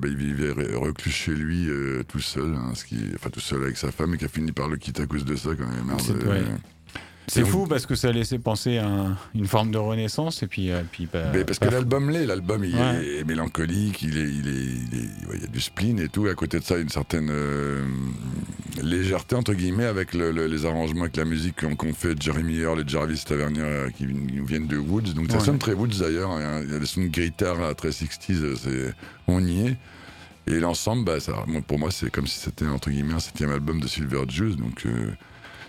bah, 0.00 0.08
il 0.08 0.16
vivait 0.16 0.52
reclus 0.76 1.10
chez 1.10 1.34
lui 1.34 1.68
tout 2.08 2.20
seul, 2.20 2.54
hein, 2.54 2.72
ce 2.74 2.84
qui, 2.84 2.96
enfin 3.14 3.30
tout 3.30 3.40
seul 3.40 3.62
avec 3.62 3.76
sa 3.76 3.90
femme, 3.90 4.14
et 4.14 4.18
qui 4.18 4.24
a 4.24 4.28
fini 4.28 4.52
par 4.52 4.68
le 4.68 4.76
quitter 4.76 5.02
à 5.02 5.06
cause 5.06 5.24
de 5.24 5.36
ça 5.36 5.50
quand 5.56 5.66
même. 5.66 5.90
C'est 7.28 7.44
fou 7.44 7.66
parce 7.66 7.86
que 7.86 7.94
ça 7.94 8.08
a 8.08 8.12
laissé 8.12 8.38
penser 8.38 8.78
à 8.78 8.88
une 9.34 9.46
forme 9.46 9.70
de 9.70 9.78
renaissance 9.78 10.42
et 10.42 10.46
puis, 10.46 10.70
euh, 10.70 10.82
puis 10.90 11.06
bah, 11.12 11.24
parce 11.46 11.58
que 11.58 11.68
l'album 11.68 12.10
l'est, 12.10 12.26
l'album 12.26 12.64
il 12.64 12.76
est 12.76 13.24
mélancolique, 13.24 14.02
il 14.02 14.16
est, 14.16 14.28
il 14.28 14.48
est, 14.48 15.34
il, 15.34 15.40
y 15.40 15.44
a 15.44 15.46
du 15.46 15.60
spleen 15.60 15.98
et 16.00 16.08
tout. 16.08 16.26
Et 16.26 16.30
à 16.30 16.34
côté 16.34 16.58
de 16.58 16.64
ça, 16.64 16.78
une 16.78 16.88
certaine 16.88 17.28
euh, 17.30 17.84
légèreté 18.82 19.36
entre 19.36 19.54
guillemets 19.54 19.84
avec 19.84 20.14
les 20.14 20.66
arrangements, 20.66 21.02
avec 21.02 21.16
la 21.16 21.24
musique 21.24 21.66
qu'ont 21.76 21.92
fait 21.92 22.20
Jeremy 22.20 22.58
Earl 22.58 22.80
et 22.80 22.88
Jarvis 22.88 23.22
Tavernier 23.24 23.60
euh, 23.62 23.90
qui 23.90 24.06
nous 24.06 24.46
viennent 24.46 24.66
de 24.66 24.78
Woods. 24.78 25.12
Donc 25.14 25.30
ça 25.30 25.40
sonne 25.40 25.58
très 25.58 25.74
Woods 25.74 25.98
d'ailleurs. 26.00 26.30
Il 26.64 26.72
y 26.72 26.74
a 26.74 26.78
des 26.78 26.86
sons 26.86 27.02
de 27.02 27.08
guitare 27.08 27.74
très 27.76 27.90
60s, 27.90 28.92
on 29.26 29.44
y 29.44 29.66
est. 29.66 29.76
Et 30.46 30.60
l'ensemble, 30.60 31.04
bah, 31.04 31.20
ça, 31.20 31.44
pour 31.66 31.78
moi, 31.78 31.90
c'est 31.90 32.10
comme 32.10 32.26
si 32.26 32.38
c'était 32.38 32.66
entre 32.66 32.88
guillemets 32.88 33.12
un 33.12 33.20
septième 33.20 33.50
album 33.50 33.80
de 33.80 33.86
Silver 33.86 34.22
Juice. 34.28 34.56
Donc 34.56 34.86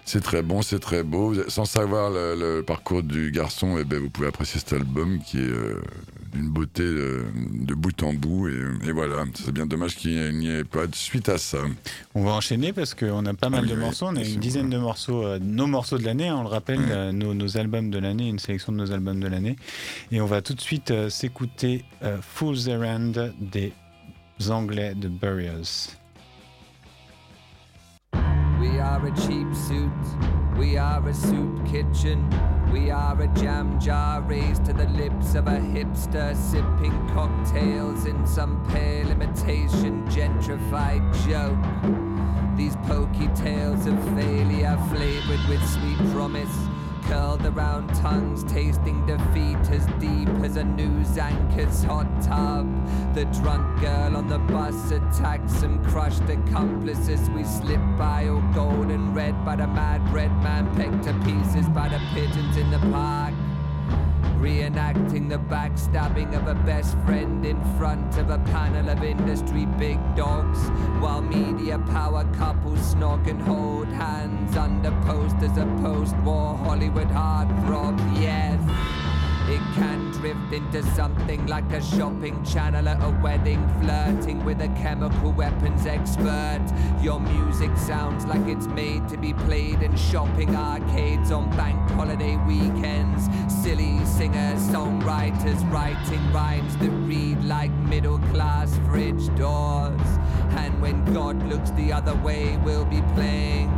c'est 0.09 0.21
très 0.21 0.41
bon, 0.41 0.63
c'est 0.63 0.79
très 0.79 1.03
beau. 1.03 1.35
Sans 1.49 1.65
savoir 1.65 2.09
le, 2.09 2.61
parcours 2.61 3.03
du 3.03 3.29
garçon, 3.29 3.77
eh 3.79 3.83
ben, 3.83 3.99
vous 3.99 4.09
pouvez 4.09 4.27
apprécier 4.27 4.59
cet 4.59 4.73
album 4.73 5.19
qui 5.19 5.37
est 5.37 5.41
euh, 5.41 5.79
d'une 6.33 6.49
beauté 6.49 6.81
euh, 6.81 7.27
de 7.51 7.75
bout 7.75 8.01
en 8.01 8.13
bout. 8.13 8.47
Et, 8.47 8.91
voilà, 8.91 9.25
c'est 9.35 9.51
bien 9.51 9.67
dommage 9.67 9.95
qu'il 9.95 10.35
n'y 10.39 10.49
ait 10.49 10.63
pas 10.63 10.87
de 10.87 10.95
suite 10.95 11.29
à 11.29 11.37
ça. 11.37 11.59
On 12.15 12.23
va 12.23 12.31
enchaîner 12.31 12.73
parce 12.73 12.95
qu'on 12.95 13.23
a 13.27 13.35
pas 13.35 13.49
mal 13.49 13.67
de 13.67 13.75
morceaux. 13.75 14.07
On 14.07 14.15
a 14.15 14.23
une 14.23 14.39
dizaine 14.39 14.71
de 14.71 14.79
morceaux, 14.79 15.23
euh, 15.23 15.37
nos 15.39 15.67
morceaux 15.67 15.99
de 15.99 16.05
l'année, 16.05 16.27
hein, 16.27 16.37
on 16.39 16.43
le 16.43 16.49
rappelle, 16.49 17.11
nos, 17.11 17.57
albums 17.57 17.91
de 17.91 17.99
l'année, 17.99 18.29
une 18.29 18.39
sélection 18.39 18.71
de 18.71 18.77
nos 18.79 18.91
albums 18.91 19.19
de 19.19 19.27
l'année. 19.27 19.57
Et 20.11 20.21
on 20.21 20.25
va 20.25 20.41
tout 20.41 20.55
de 20.55 20.61
suite 20.61 20.91
s'écouter 21.09 21.85
Fool's 22.21 22.65
Errand 22.65 23.11
des 23.39 23.73
Anglais 24.49 24.95
de 24.95 25.07
Burials. 25.07 25.98
We 28.89 28.95
are 28.95 29.05
a 29.05 29.27
cheap 29.27 29.53
suit, 29.53 30.57
we 30.57 30.75
are 30.75 31.07
a 31.07 31.13
soup 31.13 31.63
kitchen, 31.67 32.27
we 32.73 32.89
are 32.89 33.21
a 33.21 33.27
jam 33.27 33.79
jar 33.79 34.19
raised 34.19 34.65
to 34.65 34.73
the 34.73 34.87
lips 34.87 35.35
of 35.35 35.45
a 35.45 35.59
hipster 35.59 36.35
sipping 36.35 37.07
cocktails 37.09 38.07
in 38.07 38.25
some 38.25 38.65
pale 38.71 39.07
imitation 39.11 40.03
gentrified 40.07 41.05
joke. 41.27 42.57
These 42.57 42.75
pokey 42.87 43.27
tales 43.35 43.85
of 43.85 44.03
failure 44.15 44.77
flavored 44.89 45.47
with 45.47 45.63
sweet 45.69 46.11
promise 46.11 46.57
curled 47.09 47.43
around 47.43 47.87
tongues, 47.95 48.43
tasting 48.43 49.03
defeat 49.07 49.57
as 49.71 49.83
deep 49.99 50.29
as 50.45 50.57
a 50.57 50.63
news 50.63 51.17
anchor's 51.17 51.83
hot 51.83 52.07
tub. 52.21 52.67
The 53.15 53.25
drunk 53.41 53.81
girl 53.81 54.15
on 54.15 54.27
the 54.27 54.37
bus 54.37 54.91
attacks 54.91 55.53
some 55.53 55.83
crushed 55.85 56.29
accomplices. 56.29 57.27
We 57.31 57.43
slip 57.43 57.81
by 57.97 58.27
all 58.27 58.43
gold 58.53 58.91
and 58.91 59.15
red 59.15 59.43
by 59.43 59.55
the 59.55 59.65
mad 59.65 60.07
red 60.13 60.31
man, 60.43 60.71
pecked 60.75 61.05
to 61.05 61.13
pieces 61.25 61.67
by 61.69 61.89
the 61.89 61.99
pigeons 62.13 62.57
in 62.57 62.69
the 62.69 62.79
park. 62.91 63.33
Reenacting 64.39 65.27
the 65.27 65.37
backstabbing 65.37 66.33
of 66.33 66.47
a 66.47 66.55
best 66.63 66.97
friend 67.05 67.45
in 67.45 67.59
front 67.77 68.17
of 68.17 68.29
a 68.29 68.37
panel 68.37 68.89
of 68.89 69.03
industry 69.03 69.65
big 69.77 69.99
dogs. 70.15 70.59
While 71.01 71.21
media 71.21 71.77
power 71.77 72.23
couples 72.37 72.79
snog 72.95 73.27
and 73.29 73.41
hold 73.41 73.89
hands 73.89 74.55
under 74.55 74.91
posters 75.01 75.57
of 75.57 75.67
post 75.81 76.15
war 76.23 76.55
Hollywood 76.55 77.09
heartthrob. 77.09 77.99
Yes. 78.21 79.08
It 79.49 79.61
can 79.73 80.11
drift 80.11 80.53
into 80.53 80.83
something 80.93 81.47
like 81.47 81.71
a 81.71 81.81
shopping 81.81 82.43
channel 82.43 82.87
at 82.87 83.01
a 83.01 83.09
wedding, 83.23 83.67
flirting 83.81 84.45
with 84.45 84.61
a 84.61 84.67
chemical 84.79 85.31
weapons 85.31 85.87
expert. 85.87 86.63
Your 87.01 87.19
music 87.19 87.75
sounds 87.75 88.25
like 88.25 88.45
it's 88.45 88.67
made 88.67 89.09
to 89.09 89.17
be 89.17 89.33
played 89.33 89.81
in 89.81 89.95
shopping 89.97 90.55
arcades 90.55 91.31
on 91.31 91.49
bank 91.57 91.79
holiday 91.89 92.35
weekends. 92.45 93.27
Silly 93.63 94.05
singers, 94.05 94.61
songwriters 94.69 95.67
writing 95.71 96.31
rhymes 96.31 96.77
that 96.77 96.91
read 96.91 97.43
like 97.43 97.71
middle 97.71 98.19
class 98.31 98.77
fridge 98.85 99.33
doors. 99.35 99.99
And 100.51 100.79
when 100.79 101.03
God 101.11 101.41
looks 101.49 101.71
the 101.71 101.91
other 101.91 102.13
way, 102.17 102.57
we'll 102.57 102.85
be 102.85 103.01
playing 103.15 103.69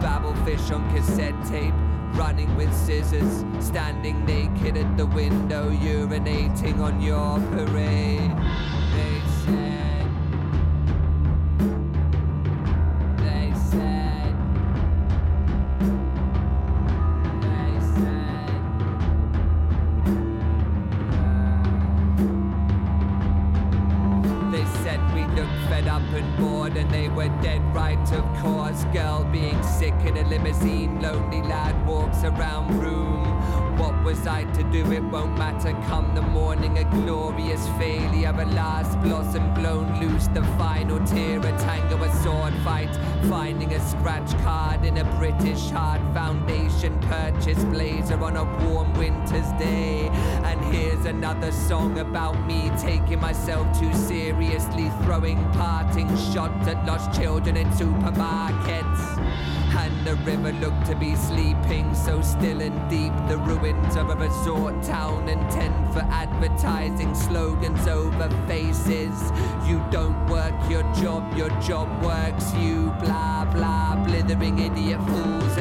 Babelfish 0.00 0.74
on 0.74 0.88
cassette 0.94 1.34
tape 1.44 1.74
running 2.14 2.54
with 2.56 2.72
scissors, 2.74 3.44
standing 3.60 4.24
naked 4.24 4.76
at 4.76 4.96
the 4.96 5.06
window, 5.06 5.70
urinating 5.70 6.78
on 6.80 7.00
your 7.00 7.38
parade. 7.50 8.27
I 34.26 34.44
to 34.44 34.62
do? 34.64 34.90
It 34.92 35.02
won't 35.02 35.36
matter. 35.38 35.72
Come 35.88 36.14
the 36.14 36.22
morning, 36.22 36.78
a 36.78 36.84
glorious 36.84 37.66
failure, 37.78 38.34
a 38.36 38.46
last 38.46 39.00
blossom 39.00 39.52
blown 39.54 40.00
loose, 40.00 40.28
the 40.28 40.42
final 40.56 40.98
tear, 41.06 41.38
a 41.38 41.58
tango, 41.58 42.02
a 42.02 42.12
sword 42.22 42.54
fight, 42.64 42.94
finding 43.28 43.72
a 43.74 43.80
scratch 43.80 44.30
card 44.42 44.84
in 44.84 44.98
a 44.98 45.04
British 45.18 45.70
hard 45.70 46.00
foundation 46.14 46.98
purchase 47.00 47.62
blazer 47.64 48.22
on 48.22 48.36
a 48.36 48.44
warm 48.64 48.92
winter's 48.94 49.50
day. 49.58 50.08
And 50.44 50.60
here's 50.74 51.04
another 51.04 51.52
song 51.52 51.98
about 51.98 52.46
me 52.46 52.70
taking 52.78 53.20
myself 53.20 53.66
too 53.78 53.92
seriously, 53.94 54.90
throwing 55.02 55.38
parting 55.52 56.08
shots 56.32 56.66
at 56.66 56.84
lost 56.86 57.18
children 57.18 57.56
in 57.56 57.68
supermarkets. 57.70 59.57
And 59.78 60.06
the 60.06 60.16
river 60.16 60.52
looked 60.52 60.86
to 60.86 60.96
be 60.96 61.14
sleeping, 61.14 61.94
so 61.94 62.20
still 62.20 62.60
and 62.60 62.90
deep. 62.90 63.12
The 63.28 63.38
ruins 63.38 63.96
of 63.96 64.10
a 64.10 64.16
resort 64.16 64.82
town, 64.82 65.28
and 65.28 65.40
ten 65.50 65.72
for 65.92 66.00
advertising 66.00 67.14
slogans 67.14 67.86
over 67.86 68.28
faces. 68.46 69.16
You 69.68 69.82
don't 69.90 70.26
work 70.26 70.54
your 70.68 70.82
job, 70.94 71.22
your 71.36 71.50
job 71.60 71.88
works 72.02 72.52
you. 72.54 72.92
Blah 73.00 73.44
blah, 73.52 74.04
blithering 74.04 74.58
idiot 74.58 75.00
fool's 75.06 75.58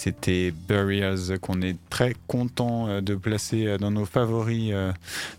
c'était 0.00 0.50
Burials 0.50 1.38
qu'on 1.42 1.60
est 1.60 1.76
très 1.90 2.14
content 2.26 2.88
euh, 2.88 3.00
de 3.02 3.14
placer 3.14 3.66
euh, 3.66 3.76
dans 3.76 3.90
nos 3.90 4.06
favoris 4.06 4.70
euh, 4.72 4.92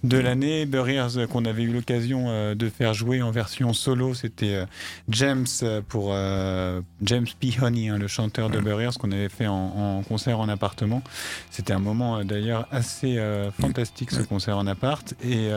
de 0.03 0.19
l'année. 0.19 0.67
Burials 0.67 1.27
qu'on 1.29 1.45
avait 1.45 1.63
eu 1.63 1.71
l'occasion 1.73 2.53
de 2.53 2.69
faire 2.69 2.93
jouer 2.93 3.23
en 3.23 3.31
version 3.31 3.73
solo, 3.73 4.13
c'était 4.13 4.65
James 5.09 5.47
pour 5.87 6.13
James 7.01 7.27
P. 7.39 7.53
Honey, 7.61 7.89
hein, 7.89 7.97
le 7.97 8.07
chanteur 8.07 8.49
de 8.49 8.59
Burials 8.59 8.93
qu'on 8.93 9.11
avait 9.11 9.29
fait 9.29 9.47
en, 9.47 10.03
concert 10.07 10.39
en 10.39 10.49
appartement. 10.49 11.01
C'était 11.49 11.73
un 11.73 11.79
moment 11.79 12.23
d'ailleurs 12.23 12.67
assez 12.71 13.19
fantastique 13.59 14.11
ce 14.11 14.21
concert 14.21 14.57
en 14.57 14.67
appart. 14.67 15.13
Et, 15.23 15.49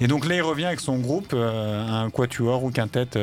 et, 0.00 0.06
donc 0.06 0.26
là 0.26 0.36
il 0.36 0.42
revient 0.42 0.66
avec 0.66 0.80
son 0.80 0.98
groupe, 0.98 1.34
un 1.34 2.08
quatuor 2.10 2.64
ou 2.64 2.70
quintette 2.70 3.18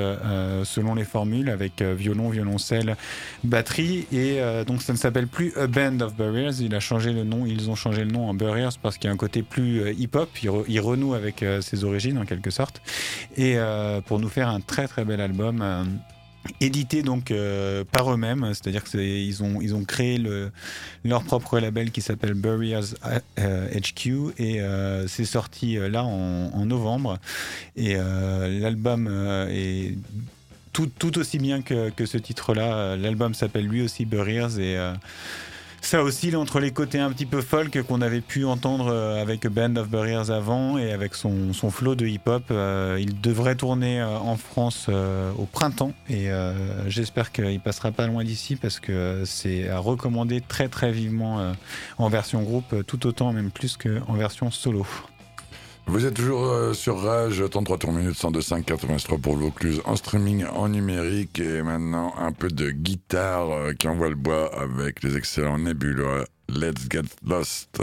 selon 0.64 0.96
les 0.96 1.06
formules, 1.06 1.50
avec 1.50 1.82
violon, 1.82 2.30
violoncelle, 2.30 2.96
batterie. 3.44 4.08
Et 4.12 4.40
donc 4.66 4.82
ça 4.82 4.94
ne 4.94 4.98
s'appelle 5.02 5.28
plus 5.28 5.52
A 5.58 5.68
Band 5.68 6.00
of 6.02 6.16
Barriers. 6.16 6.62
Il 6.62 6.76
a 6.76 6.80
changé 6.80 7.12
le 7.12 7.24
nom. 7.24 7.46
Ils 7.46 7.70
ont 7.70 7.76
changé 7.76 8.04
le 8.04 8.12
nom 8.12 8.30
en 8.30 8.34
Barriers 8.34 8.70
parce 8.82 8.98
qu'il 8.98 9.06
y 9.06 9.10
a 9.10 9.14
un 9.14 9.18
côté 9.18 9.42
plus 9.42 9.82
euh, 9.82 9.94
hip-hop. 9.94 10.30
Il, 10.44 10.80
renoue 10.80 11.14
avec 11.14 11.44
euh, 11.44 11.62
ses 11.62 11.84
origines 11.84 12.18
en 12.18 12.26
quelque 12.26 12.52
sorte. 12.52 12.82
Et 13.36 13.58
euh, 13.58 14.02
pour 14.02 14.20
nous 14.20 14.30
faire 14.30 14.48
un 14.50 14.60
très 14.60 14.88
très 14.88 15.04
bel 15.04 15.20
album 15.20 15.64
édité 16.60 17.04
donc 17.04 17.32
par 17.92 18.12
eux-mêmes, 18.12 18.48
c'est-à-dire 18.54 18.84
qu'ils 18.84 19.44
ont 19.44 19.62
ils 19.62 19.76
ont 19.76 19.84
créé 19.84 20.18
le, 20.18 20.52
leur 21.04 21.24
propre 21.24 21.60
label 21.60 21.92
qui 21.92 22.02
s'appelle 22.02 22.34
Barriers 22.34 22.96
HQ 23.38 24.34
et 24.40 24.60
c'est 25.08 25.26
sorti 25.26 25.76
là 25.76 26.04
en, 26.04 26.66
novembre 26.66 27.20
et 27.76 27.94
l'album 27.96 29.08
est 29.52 29.96
tout, 30.74 31.18
aussi 31.18 31.38
bien 31.38 31.62
que, 31.62 32.06
ce 32.06 32.18
titre-là. 32.18 32.96
L'album 32.96 33.34
s'appelle 33.34 33.68
lui 33.68 33.82
aussi 33.82 34.06
Burriers 34.06 34.60
et 34.60 34.78
euh, 34.78 34.94
ça 35.82 36.04
oscille 36.04 36.36
entre 36.36 36.60
les 36.60 36.72
côtés 36.72 37.00
un 37.00 37.12
petit 37.12 37.26
peu 37.26 37.42
folk 37.42 37.82
qu'on 37.84 38.02
avait 38.02 38.22
pu 38.22 38.46
entendre 38.46 38.88
euh, 38.88 39.22
avec 39.22 39.48
Band 39.48 39.76
of 39.76 39.90
Burriers 39.90 40.30
avant 40.30 40.78
et 40.78 40.92
avec 40.92 41.16
son, 41.16 41.54
son 41.54 41.72
flow 41.72 41.96
de 41.96 42.06
hip-hop. 42.06 42.44
Euh, 42.52 42.98
il 43.00 43.20
devrait 43.22 43.56
tourner 43.56 44.02
en 44.04 44.38
France 44.38 44.90
au 44.90 45.46
printemps 45.46 45.94
et 46.10 46.30
j'espère 46.88 47.32
qu'il 47.32 47.60
passera 47.60 47.92
pas 47.92 48.08
loin 48.08 48.24
d'ici 48.24 48.56
parce 48.56 48.80
que 48.80 49.24
c'est 49.26 49.70
à 49.70 49.80
recommander 49.80 50.42
très 50.42 50.68
très 50.68 50.92
vivement 50.92 51.54
en 51.98 52.10
version 52.10 52.42
groupe, 52.44 52.86
tout 52.86 53.08
autant 53.08 53.34
même 53.34 53.52
plus 53.52 53.78
qu'en 53.78 54.14
version 54.14 54.52
solo. 54.52 54.86
Vous 55.88 56.06
êtes 56.06 56.14
toujours 56.14 56.46
euh, 56.46 56.74
sur 56.74 57.02
Rage, 57.02 57.44
33 57.50 57.78
tours 57.78 57.92
minutes, 57.92 58.16
102.5, 58.16 58.64
83 58.64 59.18
pour 59.18 59.36
Vaucluse, 59.36 59.82
en 59.86 59.96
streaming, 59.96 60.46
en 60.46 60.70
numérique, 60.70 61.40
et 61.40 61.62
maintenant 61.62 62.14
un 62.18 62.32
peu 62.32 62.48
de 62.48 62.72
guitare 62.72 63.52
euh, 63.52 63.74
qui 63.74 63.88
envoie 63.88 64.10
le 64.10 64.16
bois 64.16 64.50
avec 64.58 65.04
les 65.04 65.18
excellents 65.18 65.58
Nebula. 65.58 66.26
Let's 66.48 66.88
get 66.90 67.04
lost. 67.26 67.82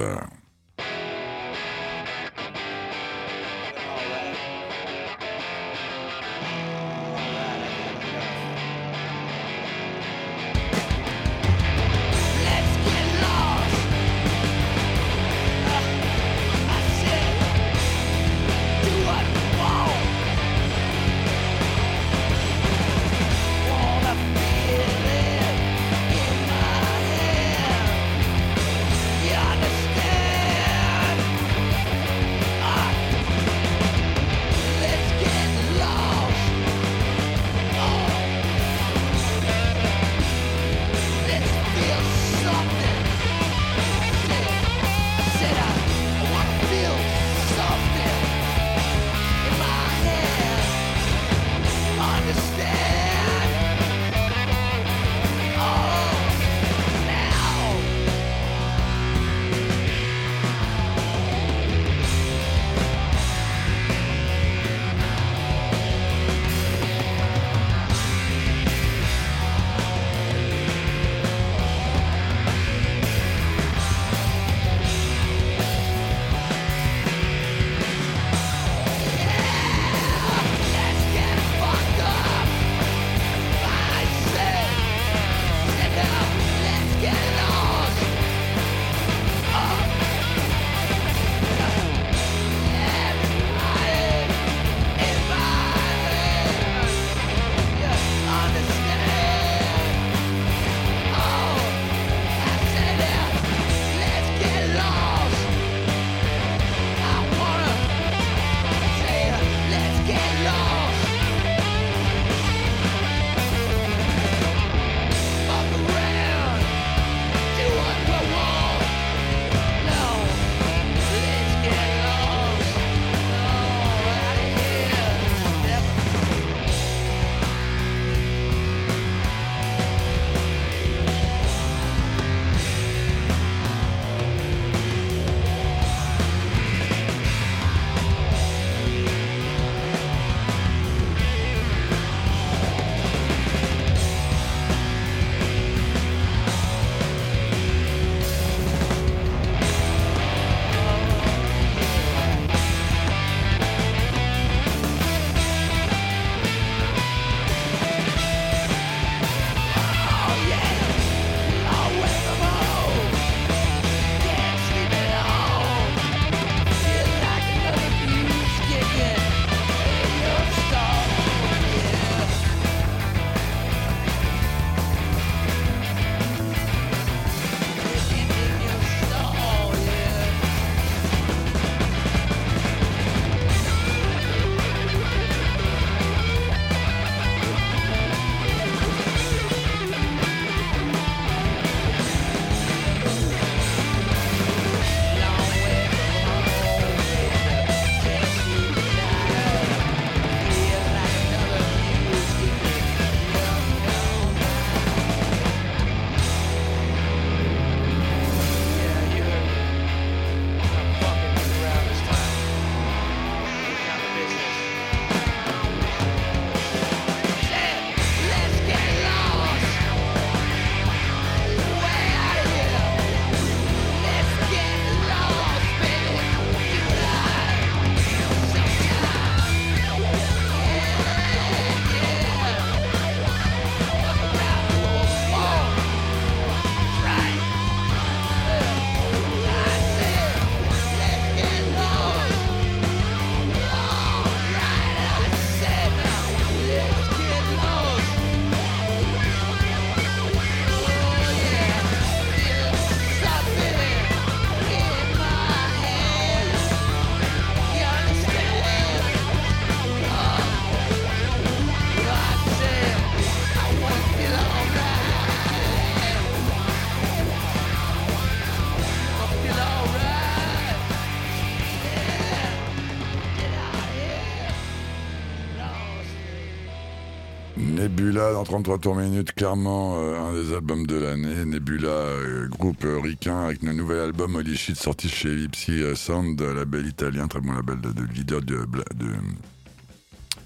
33 278.49 278.79
tours 278.79 278.95
minutes, 278.95 279.33
clairement 279.35 279.99
euh, 279.99 280.19
un 280.19 280.33
des 280.33 280.55
albums 280.55 280.87
de 280.87 280.97
l'année. 280.97 281.45
Nebula, 281.45 281.89
euh, 281.89 282.49
groupe 282.49 282.83
euh, 282.87 282.99
ricain 282.99 283.41
avec 283.45 283.63
un 283.63 283.75
nouvel 283.75 284.01
album 284.01 284.37
Holy 284.37 284.57
Shit 284.57 284.77
sorti 284.77 285.11
chez 285.11 285.29
Lipsy 285.35 285.83
Sound, 285.95 286.41
label 286.41 286.87
italien, 286.87 287.29
très 287.29 287.43
bon 287.43 287.53
label 287.53 287.79
de, 287.79 287.93
de 287.93 288.05
leader 288.15 288.41
de, 288.41 288.57
de 288.95 289.13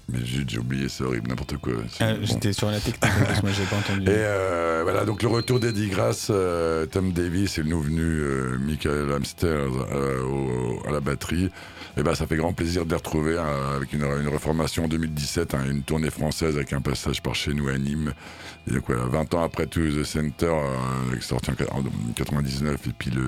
mais 0.09 0.19
j'ai 0.25 0.57
oublié, 0.57 0.89
c'est 0.89 1.03
horrible, 1.05 1.29
n'importe 1.29 1.57
quoi. 1.57 1.73
Ah, 2.01 2.13
j'étais 2.21 2.51
sur 2.51 2.69
la 2.69 2.79
technique, 2.79 3.13
moi 3.41 3.51
j'ai 3.53 3.63
pas 3.63 3.77
entendu. 3.79 4.03
Et 4.03 4.09
euh, 4.09 4.81
voilà, 4.83 5.05
donc 5.05 5.23
le 5.23 5.29
retour 5.29 5.61
d'Eddie 5.61 5.87
Grass, 5.87 6.27
euh, 6.29 6.85
Tom 6.85 7.13
Davis 7.13 7.57
et 7.57 7.63
le 7.63 7.69
nouveau 7.69 7.83
venu 7.83 8.01
euh, 8.01 8.57
Michael 8.59 9.11
Hamster 9.13 9.69
à 10.85 10.91
la 10.91 10.99
batterie. 10.99 11.49
Et 11.95 12.03
ben 12.03 12.15
ça 12.15 12.25
fait 12.25 12.37
grand 12.37 12.53
plaisir 12.53 12.85
de 12.85 12.89
les 12.89 12.95
retrouver 12.95 13.37
avec 13.37 13.93
une, 13.93 14.03
une, 14.03 14.27
reformation 14.27 14.85
en 14.85 14.87
2017, 14.87 15.53
hein, 15.53 15.63
une 15.69 15.83
tournée 15.83 16.09
française 16.09 16.55
avec 16.55 16.73
un 16.73 16.81
passage 16.81 17.21
par 17.21 17.35
chez 17.35 17.53
nous 17.53 17.67
à 17.69 17.77
Nîmes. 17.77 18.13
Et 18.67 18.71
donc 18.71 18.85
voilà, 18.87 19.05
20 19.05 19.33
ans 19.35 19.43
après 19.43 19.67
To 19.67 19.79
The 19.79 20.03
Center, 20.03 20.53
sorti 21.21 21.51
en 21.51 21.81
1999, 21.81 22.87
et 22.87 22.91
puis 22.97 23.11
le, 23.11 23.23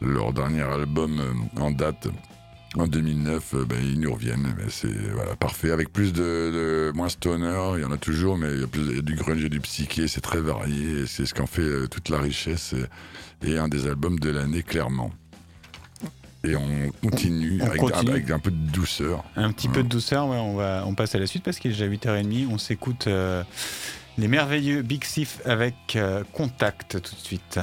leur 0.00 0.32
dernier 0.32 0.62
album 0.62 1.20
en 1.56 1.70
date 1.70 2.08
en 2.76 2.86
2009, 2.86 3.54
euh, 3.54 3.64
ben, 3.64 3.78
ils 3.82 4.00
nous 4.00 4.12
reviennent. 4.12 4.54
c'est 4.68 4.92
voilà, 5.12 5.36
parfait. 5.36 5.70
Avec 5.70 5.92
plus 5.92 6.12
de, 6.12 6.90
moins 6.94 7.08
stoner, 7.08 7.74
il 7.76 7.82
y 7.82 7.84
en 7.84 7.92
a 7.92 7.98
toujours, 7.98 8.38
mais 8.38 8.50
il 8.52 8.60
y 8.60 8.64
a, 8.64 8.66
plus, 8.66 9.02
du 9.02 9.14
grunge 9.14 9.44
et 9.44 9.48
du 9.48 9.60
psyché. 9.60 10.08
C'est 10.08 10.20
très 10.20 10.40
varié. 10.40 11.06
C'est 11.06 11.26
ce 11.26 11.34
qu'en 11.34 11.46
fait 11.46 11.62
euh, 11.62 11.86
toute 11.86 12.08
la 12.08 12.18
richesse. 12.18 12.74
Et, 13.42 13.58
un 13.58 13.68
des 13.68 13.86
albums 13.86 14.18
de 14.18 14.30
l'année, 14.30 14.62
clairement. 14.62 15.10
Et 16.44 16.56
on 16.56 16.90
continue, 17.02 17.60
avec, 17.62 18.30
un 18.30 18.38
peu 18.38 18.50
de 18.50 18.70
douceur. 18.72 19.24
Un 19.36 19.52
petit 19.52 19.68
peu 19.68 19.82
de 19.82 19.88
douceur, 19.88 20.26
ouais, 20.26 20.36
on, 20.36 20.56
va, 20.56 20.82
on 20.86 20.94
passe 20.94 21.14
à 21.14 21.18
la 21.18 21.26
suite 21.26 21.44
parce 21.44 21.58
qu'il 21.58 21.70
est 21.70 21.74
déjà 21.74 21.86
8h30. 21.86 22.48
On 22.50 22.58
s'écoute 22.58 23.06
euh, 23.06 23.44
les 24.18 24.26
merveilleux 24.26 24.82
Big 24.82 25.04
Sif 25.04 25.40
avec 25.44 25.96
Contact 26.32 27.00
tout 27.00 27.14
de 27.14 27.20
suite. 27.20 27.60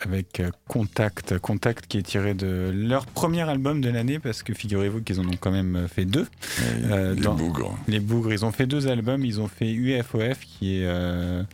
Avec 0.00 0.40
euh, 0.40 0.50
Contact. 0.72 1.38
Contact 1.38 1.86
qui 1.86 1.98
est 1.98 2.02
tiré 2.02 2.32
de 2.32 2.72
leur 2.74 3.04
premier 3.04 3.42
album 3.42 3.82
de 3.82 3.90
l'année 3.90 4.18
parce 4.18 4.42
que 4.42 4.54
figurez-vous 4.54 5.02
qu'ils 5.02 5.20
en 5.20 5.24
ont 5.24 5.36
quand 5.38 5.50
même 5.50 5.86
fait 5.86 6.06
deux. 6.06 6.26
Euh, 6.84 7.14
les 7.14 7.28
bougres. 7.28 7.78
Les 7.88 8.00
bougres. 8.00 8.32
Ils 8.32 8.44
ont 8.46 8.52
fait 8.52 8.64
deux 8.64 8.88
albums. 8.88 9.22
Ils 9.22 9.40
ont 9.40 9.48
fait 9.48 9.70
UFOF 9.70 10.38
qui 10.40 10.78
est 10.78 10.86
euh, 10.86 11.44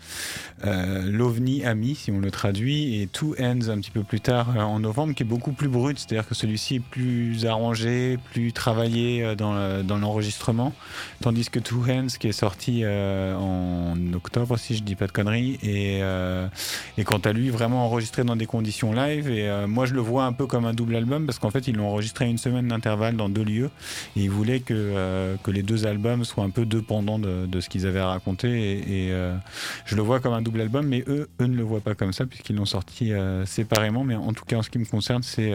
l'OVNI 0.63 1.65
Ami 1.65 1.97
si 1.97 2.13
on 2.13 2.21
le 2.21 2.31
traduit 2.31 3.03
et 3.03 3.09
Two 3.09 3.35
Ends 3.41 3.69
un 3.69 3.81
petit 3.81 3.91
peu 3.91 4.05
plus 4.05 4.21
tard 4.21 4.57
en 4.57 4.79
novembre 4.79 5.15
qui 5.15 5.25
est 5.25 5.27
beaucoup 5.27 5.53
plus 5.53 5.69
brut. 5.69 5.99
C'est-à-dire 5.99 6.29
que 6.29 6.37
celui-ci 6.37 6.77
est 6.77 6.81
plus 6.81 7.45
arrangé, 7.45 8.19
plus 8.33 8.53
travaillé 8.53 9.35
dans 9.35 9.99
l'enregistrement. 9.99 10.73
Tandis 11.23 11.51
que 11.51 11.59
Two 11.59 11.83
Hands 11.89 12.07
qui 12.07 12.29
est 12.29 12.33
sorti 12.33 12.85
en 12.87 13.97
octobre 14.15 14.57
si 14.57 14.77
je 14.77 14.83
dis 14.83 14.95
pas 14.95 15.07
de 15.07 15.13
conneries 15.13 15.59
et, 15.63 15.99
euh, 16.03 16.47
et 16.97 17.05
quant 17.05 17.19
à 17.19 17.33
lui 17.33 17.51
vraiment 17.51 17.85
enregistré 17.85 18.25
dans 18.25 18.37
des 18.37 18.47
conditions 18.47 18.93
et 19.17 19.49
euh, 19.49 19.67
moi 19.67 19.87
je 19.87 19.95
le 19.95 20.01
vois 20.01 20.25
un 20.25 20.33
peu 20.33 20.47
comme 20.47 20.65
un 20.65 20.75
double 20.75 20.97
album 20.97 21.27
parce 21.27 21.39
qu'en 21.39 21.51
fait 21.51 21.67
ils 21.69 21.77
l'ont 21.77 21.89
enregistré 21.89 22.25
à 22.25 22.29
une 22.29 22.39
semaine 22.39 22.69
d'intervalle 22.69 23.17
dans 23.17 23.29
deux 23.29 23.45
lieux 23.45 23.71
et 24.17 24.23
ils 24.23 24.31
voulaient 24.31 24.61
que, 24.61 24.75
euh, 24.75 25.37
les 25.49 25.63
deux 25.63 25.87
albums 25.87 26.25
soient 26.25 26.45
un 26.45 26.51
peu 26.51 26.67
dépendants 26.67 27.19
de, 27.19 27.47
de 27.47 27.61
ce 27.61 27.69
qu'ils 27.69 27.87
avaient 27.87 28.01
à 28.01 28.09
raconter 28.09 28.49
et, 28.49 29.13
je 29.87 29.97
le 29.97 30.03
vois 30.03 30.21
comme 30.21 30.35
un 30.35 30.43
double 30.43 30.61
album 30.61 30.87
mais 30.87 31.03
eux, 31.09 31.29
eux 31.41 31.47
ne 31.47 31.57
le 31.57 31.63
voient 31.63 31.81
pas 31.81 31.95
comme 31.95 32.13
ça 32.13 32.27
puisqu'ils 32.27 32.57
l'ont 32.57 32.67
sorti 32.67 33.13
séparément. 33.47 34.05
Mais 34.05 34.15
en 34.15 34.33
tout 34.33 34.45
cas 34.45 34.57
en 34.57 34.63
ce 34.63 34.71
qui 34.71 34.79
me 34.79 34.85
concerne 34.85 35.23
c'est 35.23 35.53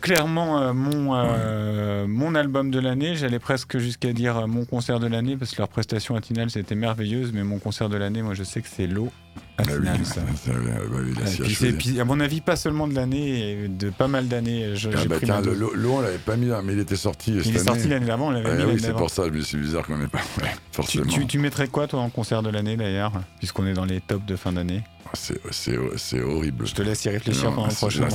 clairement 0.00 0.60
euh, 0.60 0.72
mon, 0.72 1.14
euh, 1.14 2.06
mon 2.06 2.34
album 2.34 2.70
de 2.70 2.80
l'année. 2.80 3.14
J'allais 3.14 3.38
presque 3.38 3.78
jusqu'à 3.78 4.12
dire 4.12 4.38
euh, 4.38 4.46
mon 4.46 4.64
concert 4.64 4.98
de 4.98 5.06
l'année 5.06 5.36
parce 5.36 5.52
que 5.52 5.58
leur 5.58 5.68
prestation 5.68 6.16
à 6.16 6.20
Tinal 6.20 6.50
c'était 6.50 6.74
merveilleuse, 6.74 7.32
mais 7.32 7.44
mon 7.44 7.58
concert 7.58 7.88
de 7.88 7.96
l'année, 7.96 8.22
moi 8.22 8.34
je 8.34 8.42
sais 8.42 8.62
que 8.62 8.68
c'est 8.68 8.86
l'eau. 8.86 9.10
À 9.58 9.62
à 9.62 12.04
mon 12.04 12.20
avis, 12.20 12.40
pas 12.40 12.56
seulement 12.56 12.88
de 12.88 12.94
l'année, 12.94 13.68
de 13.68 13.90
pas 13.90 14.08
mal 14.08 14.26
d'années. 14.26 14.74
Ah 14.84 14.88
bah 15.06 15.40
l'eau, 15.54 15.92
on 15.92 16.00
l'avait 16.00 16.16
pas 16.16 16.36
mis 16.36 16.46
là, 16.46 16.62
mais 16.64 16.72
il 16.72 16.78
était 16.78 16.96
sorti. 16.96 17.32
Il 17.44 17.54
est 17.54 17.58
sorti 17.58 17.88
l'année 17.88 18.06
d'avant, 18.06 18.28
on 18.28 18.30
l'avait 18.30 18.56
mis. 18.56 18.72
Oui, 18.72 18.80
c'est 18.80 18.94
pour 18.94 19.10
ça, 19.10 19.24
c'est 19.44 19.58
bizarre 19.58 19.86
qu'on 19.86 19.98
n'ait 19.98 20.08
pas. 20.08 20.20
forcément. 20.72 21.04
Tu, 21.04 21.26
tu, 21.26 21.38
mettrais 21.38 21.68
quoi 21.68 21.86
toi 21.86 22.00
en 22.00 22.08
concert 22.08 22.42
de 22.42 22.48
l'année 22.48 22.76
d'ailleurs, 22.76 23.12
puisqu'on 23.38 23.66
est 23.66 23.74
dans 23.74 23.84
les 23.84 24.00
tops 24.00 24.24
de 24.24 24.36
fin 24.36 24.52
d'année? 24.52 24.82
C'est 25.14 26.20
horrible. 26.20 26.66
Je 26.66 26.74
te 26.74 26.82
laisse 26.82 27.04
y 27.04 27.08
réfléchir 27.10 27.52
pendant 27.54 27.68
le 27.68 27.74
prochain 27.74 28.08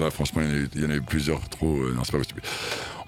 là, 0.00 0.10
franchement, 0.10 0.42
il 0.42 0.80
y, 0.80 0.86
en 0.86 0.90
a 0.90 0.94
eu 0.94 1.02
plusieurs 1.02 1.48
trop. 1.48 1.76
Euh, 1.76 1.92
non, 1.94 2.04
c'est 2.04 2.12
pas 2.12 2.18
possible. 2.18 2.42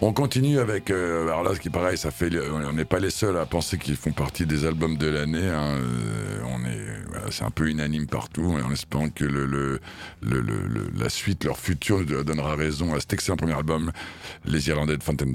On 0.00 0.12
continue 0.12 0.58
avec. 0.58 0.90
Euh, 0.90 1.24
alors 1.24 1.42
là, 1.42 1.54
ce 1.54 1.60
qui 1.60 1.68
est 1.68 1.70
pareil, 1.70 1.96
ça 1.96 2.10
fait. 2.10 2.30
On 2.50 2.72
n'est 2.72 2.84
pas 2.84 2.98
les 2.98 3.10
seuls 3.10 3.36
à 3.38 3.46
penser 3.46 3.78
qu'ils 3.78 3.96
font 3.96 4.12
partie 4.12 4.46
des 4.46 4.64
albums 4.66 4.96
de 4.96 5.06
l'année. 5.06 5.48
Hein. 5.48 5.78
Euh, 5.78 6.42
on 6.46 6.64
est. 6.64 7.30
c'est 7.30 7.44
un 7.44 7.50
peu 7.50 7.68
unanime 7.68 8.06
partout, 8.06 8.58
en 8.64 8.70
espérant 8.72 9.08
que 9.08 9.24
le, 9.24 9.46
le, 9.46 9.80
la 10.96 11.08
suite, 11.08 11.44
leur 11.44 11.58
futur, 11.58 12.04
donnera 12.24 12.54
raison 12.56 12.94
à 12.94 13.00
cet 13.00 13.12
excellent 13.14 13.36
premier 13.36 13.54
album, 13.54 13.92
Les 14.44 14.68
Irlandais 14.68 14.96
de 14.96 15.02
Fontaine. 15.02 15.34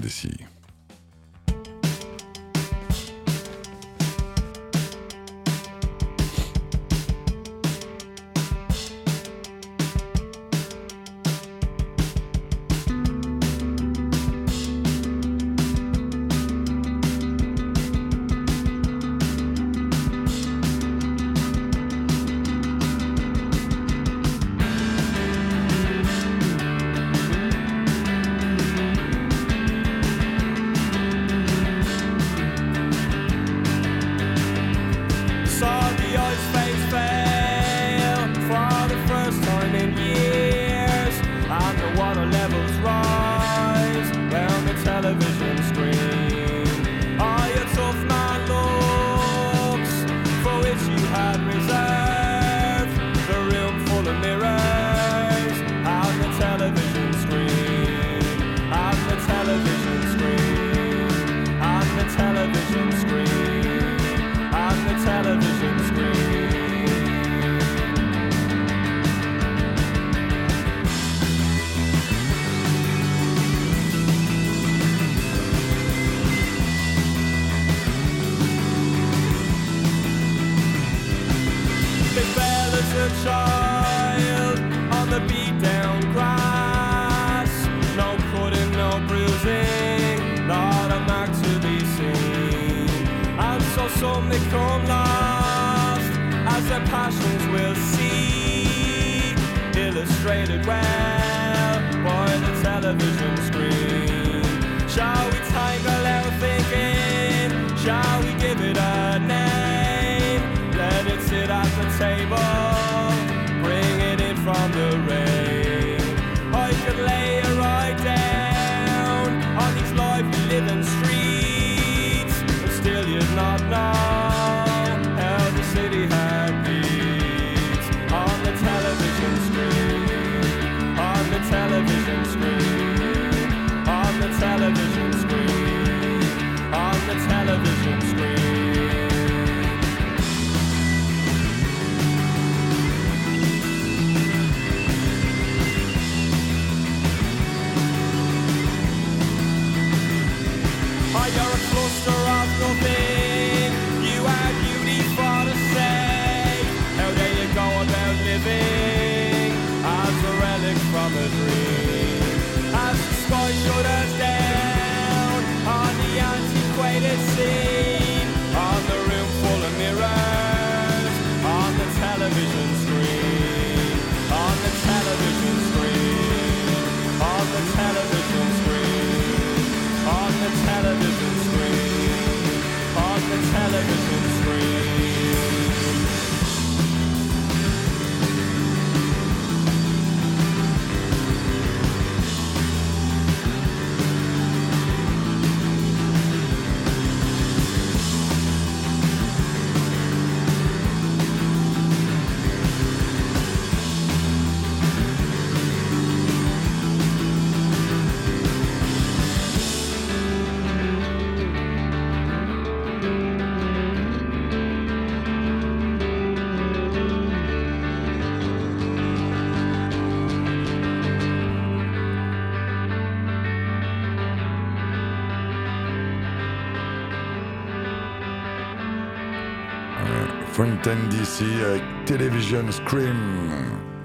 Television 232.40 232.72
Scream, 232.72 233.52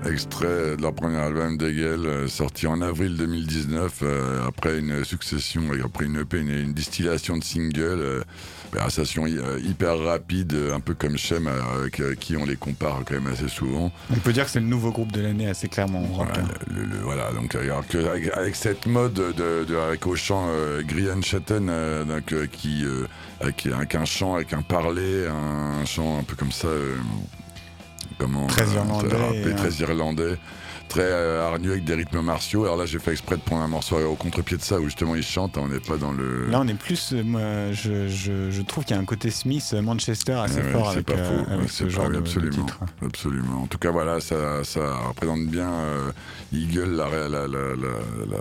extrait 0.06 0.76
de 0.76 0.82
leur 0.82 0.94
premier 0.94 1.20
album 1.20 1.58
Degel, 1.58 2.06
euh, 2.06 2.28
sorti 2.28 2.68
en 2.68 2.82
avril 2.82 3.16
2019, 3.16 4.00
euh, 4.02 4.46
après 4.46 4.80
une 4.80 5.06
succession, 5.06 5.62
après 5.82 6.04
une 6.04 6.20
EP, 6.20 6.40
une, 6.40 6.74
distillation 6.74 7.38
de 7.38 7.44
singles, 7.46 8.02
euh, 8.02 8.24
station 8.90 9.26
hyper 9.26 10.00
rapide, 10.00 10.54
un 10.74 10.82
peu 10.82 10.94
comme 10.94 11.18
Shem, 11.18 11.48
avec 11.48 12.02
qui 12.20 12.36
on 12.36 12.44
les 12.44 12.58
compare 12.58 13.04
quand 13.06 13.14
même 13.14 13.28
assez 13.28 13.48
souvent. 13.48 13.90
On 14.12 14.20
peut 14.20 14.34
dire 14.34 14.44
que 14.44 14.52
c'est 14.52 14.60
le 14.60 14.66
nouveau 14.66 14.92
groupe 14.92 15.14
de 15.14 15.22
l'année 15.22 15.48
assez 15.48 15.70
clairement. 15.70 16.04
Voilà, 17.04 17.32
donc 17.32 17.56
avec, 17.56 18.56
cette 18.56 18.86
mode 18.86 19.14
de, 19.14 19.78
avec 19.78 20.06
au 20.08 20.18
chant 20.18 20.50
Grian 20.86 21.22
Chatten, 21.22 21.72
qui 22.52 22.84
avec, 23.40 23.96
un 23.96 24.06
chant, 24.06 24.36
avec 24.36 24.54
un 24.54 24.62
parler, 24.62 25.26
un 25.28 25.86
chant 25.86 26.20
un 26.20 26.24
peu 26.24 26.36
comme 26.36 26.52
ça, 26.52 26.68
euh, 26.68 26.96
comment 28.18 28.47
très 28.47 28.63
euh, 28.63 28.76
irlandais, 28.76 29.55
très 29.55 29.72
irlandais, 29.82 30.38
très 30.88 31.01
euh, 31.03 31.47
hargneux 31.47 31.72
avec 31.72 31.84
des 31.84 31.95
rythmes 31.95 32.22
martiaux. 32.22 32.63
Alors 32.66 32.78
là, 32.78 32.86
j'ai 32.86 32.99
fait 32.99 33.11
exprès 33.11 33.38
de 33.38 33.41
prendre 33.41 33.63
un 33.63 33.68
morceau 33.68 33.97
au 33.97 34.16
contre-pied 34.16 34.57
de 34.57 34.61
ça 34.61 34.80
où 34.80 34.86
justement 34.86 35.16
il 35.16 35.24
chante. 35.24 35.57
On 35.57 35.68
n'est 35.68 35.80
pas 35.80 35.97
dans 35.97 36.11
le. 36.11 36.47
Là, 36.47 36.61
on 36.61 36.68
est 36.68 36.74
plus. 36.74 37.13
moi, 37.13 37.72
je, 37.72 38.07
je, 38.07 38.61
trouve 38.61 38.86
qu'il 38.86 38.95
y 38.95 38.99
a 38.99 39.01
un 39.01 39.05
côté 39.05 39.30
Smith, 39.30 39.74
Manchester 39.74 40.34
assez 40.34 40.61
fort 40.61 40.89
avec, 40.89 41.05
pas 41.05 41.18
faux. 41.18 41.68
ce 41.68 41.89
genre 41.89 42.09
de, 42.09 42.18
absolument, 42.18 42.66
titre. 42.66 42.80
Absolument. 43.03 43.63
En 43.63 43.68
tout 43.68 43.78
cas, 43.78 43.91
voilà, 43.91 44.20
ça, 44.20 44.63
ça 44.63 44.97
représente 45.07 45.47
bien 45.47 45.72
Eagle, 46.53 46.95
la, 46.95 47.09
la, 47.09 47.47
la, 47.47 47.47
la 47.47 48.38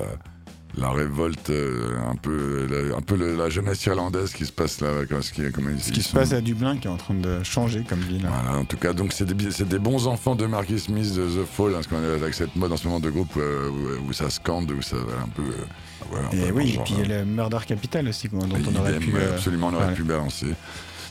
la 0.76 0.90
révolte, 0.90 1.50
euh, 1.50 1.96
un 2.10 2.16
peu, 2.16 2.66
la, 2.68 2.96
un 2.96 3.00
peu 3.00 3.16
la 3.36 3.48
jeunesse 3.48 3.84
irlandaise 3.86 4.32
qui 4.32 4.44
se 4.44 4.52
passe 4.52 4.80
là. 4.80 4.88
Ce 5.20 5.32
qui, 5.32 5.42
ce 5.42 5.92
qui 5.92 6.02
se 6.02 6.12
passe 6.12 6.32
à 6.32 6.40
Dublin 6.40 6.76
qui 6.76 6.88
est 6.88 6.90
en 6.90 6.96
train 6.96 7.14
de 7.14 7.42
changer 7.42 7.84
comme 7.88 8.00
ville. 8.00 8.26
Voilà, 8.26 8.58
en 8.58 8.64
tout 8.64 8.76
cas, 8.76 8.92
donc 8.92 9.12
c'est 9.12 9.24
des, 9.24 9.64
des, 9.64 9.78
bons 9.78 10.06
enfants 10.06 10.34
de 10.34 10.46
Marquis 10.46 10.80
Smith 10.80 11.14
de 11.14 11.26
The 11.26 11.46
Fall, 11.46 11.74
hein, 11.74 11.80
ce 11.82 11.88
qu'on 11.88 11.96
avec 11.96 12.34
cette 12.34 12.56
mode 12.56 12.72
en 12.72 12.76
ce 12.76 12.86
moment 12.86 13.00
de 13.00 13.10
groupe 13.10 13.36
euh, 13.36 13.70
où, 14.08 14.12
ça 14.12 14.30
scande, 14.30 14.70
où 14.72 14.82
ça 14.82 14.96
un 14.96 15.28
peu. 15.28 15.42
Euh, 15.42 16.48
et 16.48 16.50
oui, 16.50 16.74
et 16.74 16.78
puis 16.84 16.94
il 16.98 17.08
y 17.08 17.12
a 17.12 17.18
le 17.18 17.24
Murder 17.24 17.58
Capital 17.66 18.08
aussi, 18.08 18.28
dont 18.28 18.40
on 18.40 18.80
aurait 18.80 18.98
pu. 18.98 19.14
absolument, 19.16 19.68
on 19.72 19.76
aurait 19.76 19.94
pu 19.94 20.02
balancer. 20.02 20.54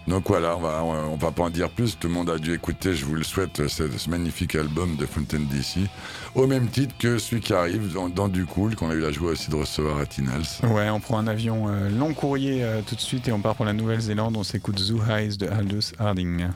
Donc 0.08 0.28
voilà, 0.28 0.58
on 0.58 0.60
va, 0.60 0.84
on 0.84 1.16
va 1.16 1.32
pas 1.32 1.44
en 1.44 1.50
dire 1.50 1.70
plus. 1.70 1.98
Tout 1.98 2.08
le 2.08 2.14
monde 2.14 2.30
a 2.30 2.38
dû 2.38 2.54
écouter, 2.54 2.94
je 2.94 3.06
vous 3.06 3.16
le 3.16 3.24
souhaite, 3.24 3.68
ce, 3.68 4.10
magnifique 4.10 4.56
album 4.56 4.96
de 4.98 5.06
Fontaine 5.06 5.46
DC. 5.48 5.88
Au 6.36 6.48
même 6.48 6.68
titre 6.68 6.96
que 6.98 7.18
celui 7.18 7.42
qui 7.42 7.54
arrive 7.54 7.94
dans, 8.14 8.28
Du 8.28 8.46
Cool, 8.46 8.76
qu'on 8.76 8.90
a 8.90 8.94
eu 8.94 9.00
la 9.00 9.12
joie 9.12 9.32
aussi 9.32 9.50
de 9.50 9.56
recevoir 9.56 9.98
à 10.00 10.06
Tinals. 10.06 10.44
Ouais, 10.64 10.90
on 10.90 11.00
prend 11.00 11.20
un 11.20 11.28
avion 11.28 11.70
euh, 11.70 11.90
long 11.90 12.14
courrier 12.14 12.64
euh, 12.64 12.82
tout 12.86 12.96
de 12.96 13.02
suite 13.02 13.28
et 13.28 13.32
on 13.32 13.40
part 13.40 13.56
pour 13.56 13.66
la 13.66 13.74
Nouvelle-Zélande. 13.74 14.36
On 14.36 14.44
s'écoute 14.44 14.80
Zoo 14.80 15.00
Highs 15.02 15.38
de 15.38 15.48
Aldous 15.48 15.94
Harding. 16.00 16.48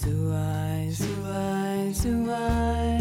Zuai, 0.00 0.92
Zuai, 0.92 1.92
Zuai. 1.92 2.97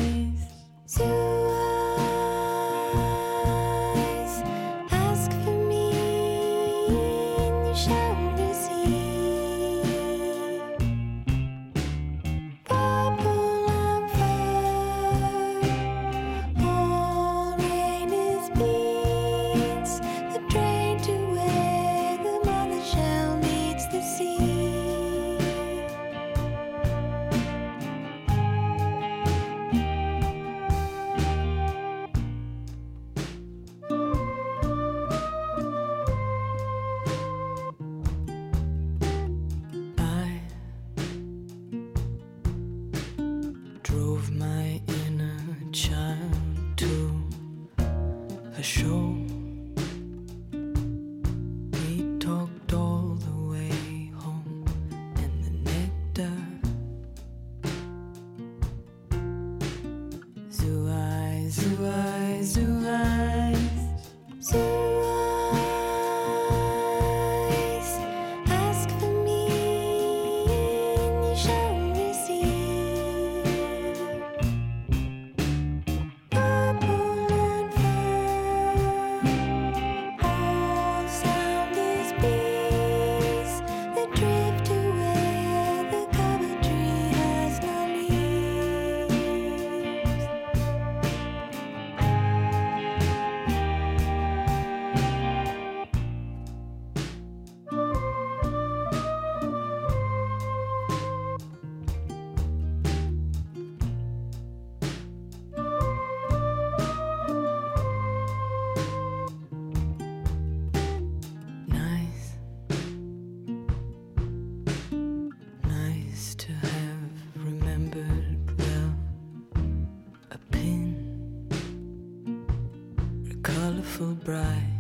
beautiful 123.98 124.14
bride. 124.24 124.77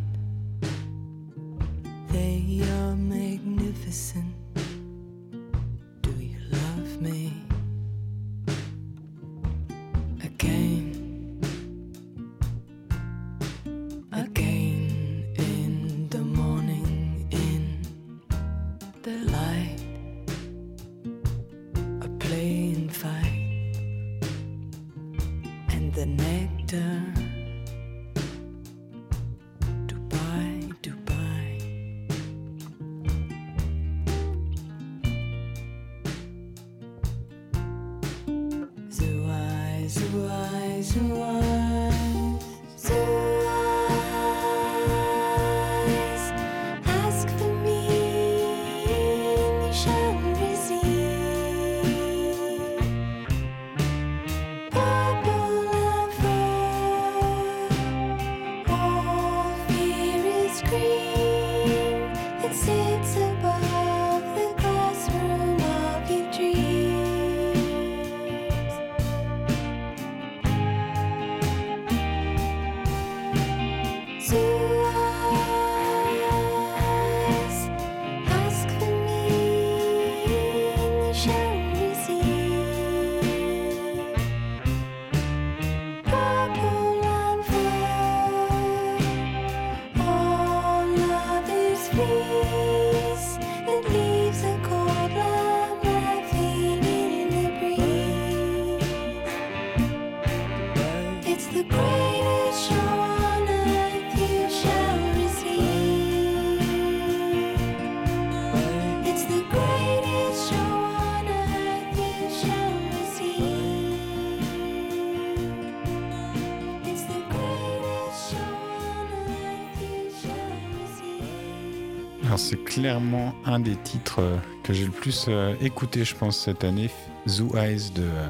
Clairement 122.77 123.33
un 123.43 123.59
des 123.59 123.75
titres 123.75 124.19
euh, 124.19 124.37
que 124.63 124.71
j'ai 124.71 124.85
le 124.85 124.91
plus 124.91 125.25
euh, 125.29 125.55
écouté, 125.61 126.05
je 126.05 126.13
pense, 126.13 126.37
cette 126.37 126.63
année. 126.63 126.91
Zoo 127.27 127.55
Eyes 127.57 127.91
de. 127.95 128.03
Euh, 128.03 128.27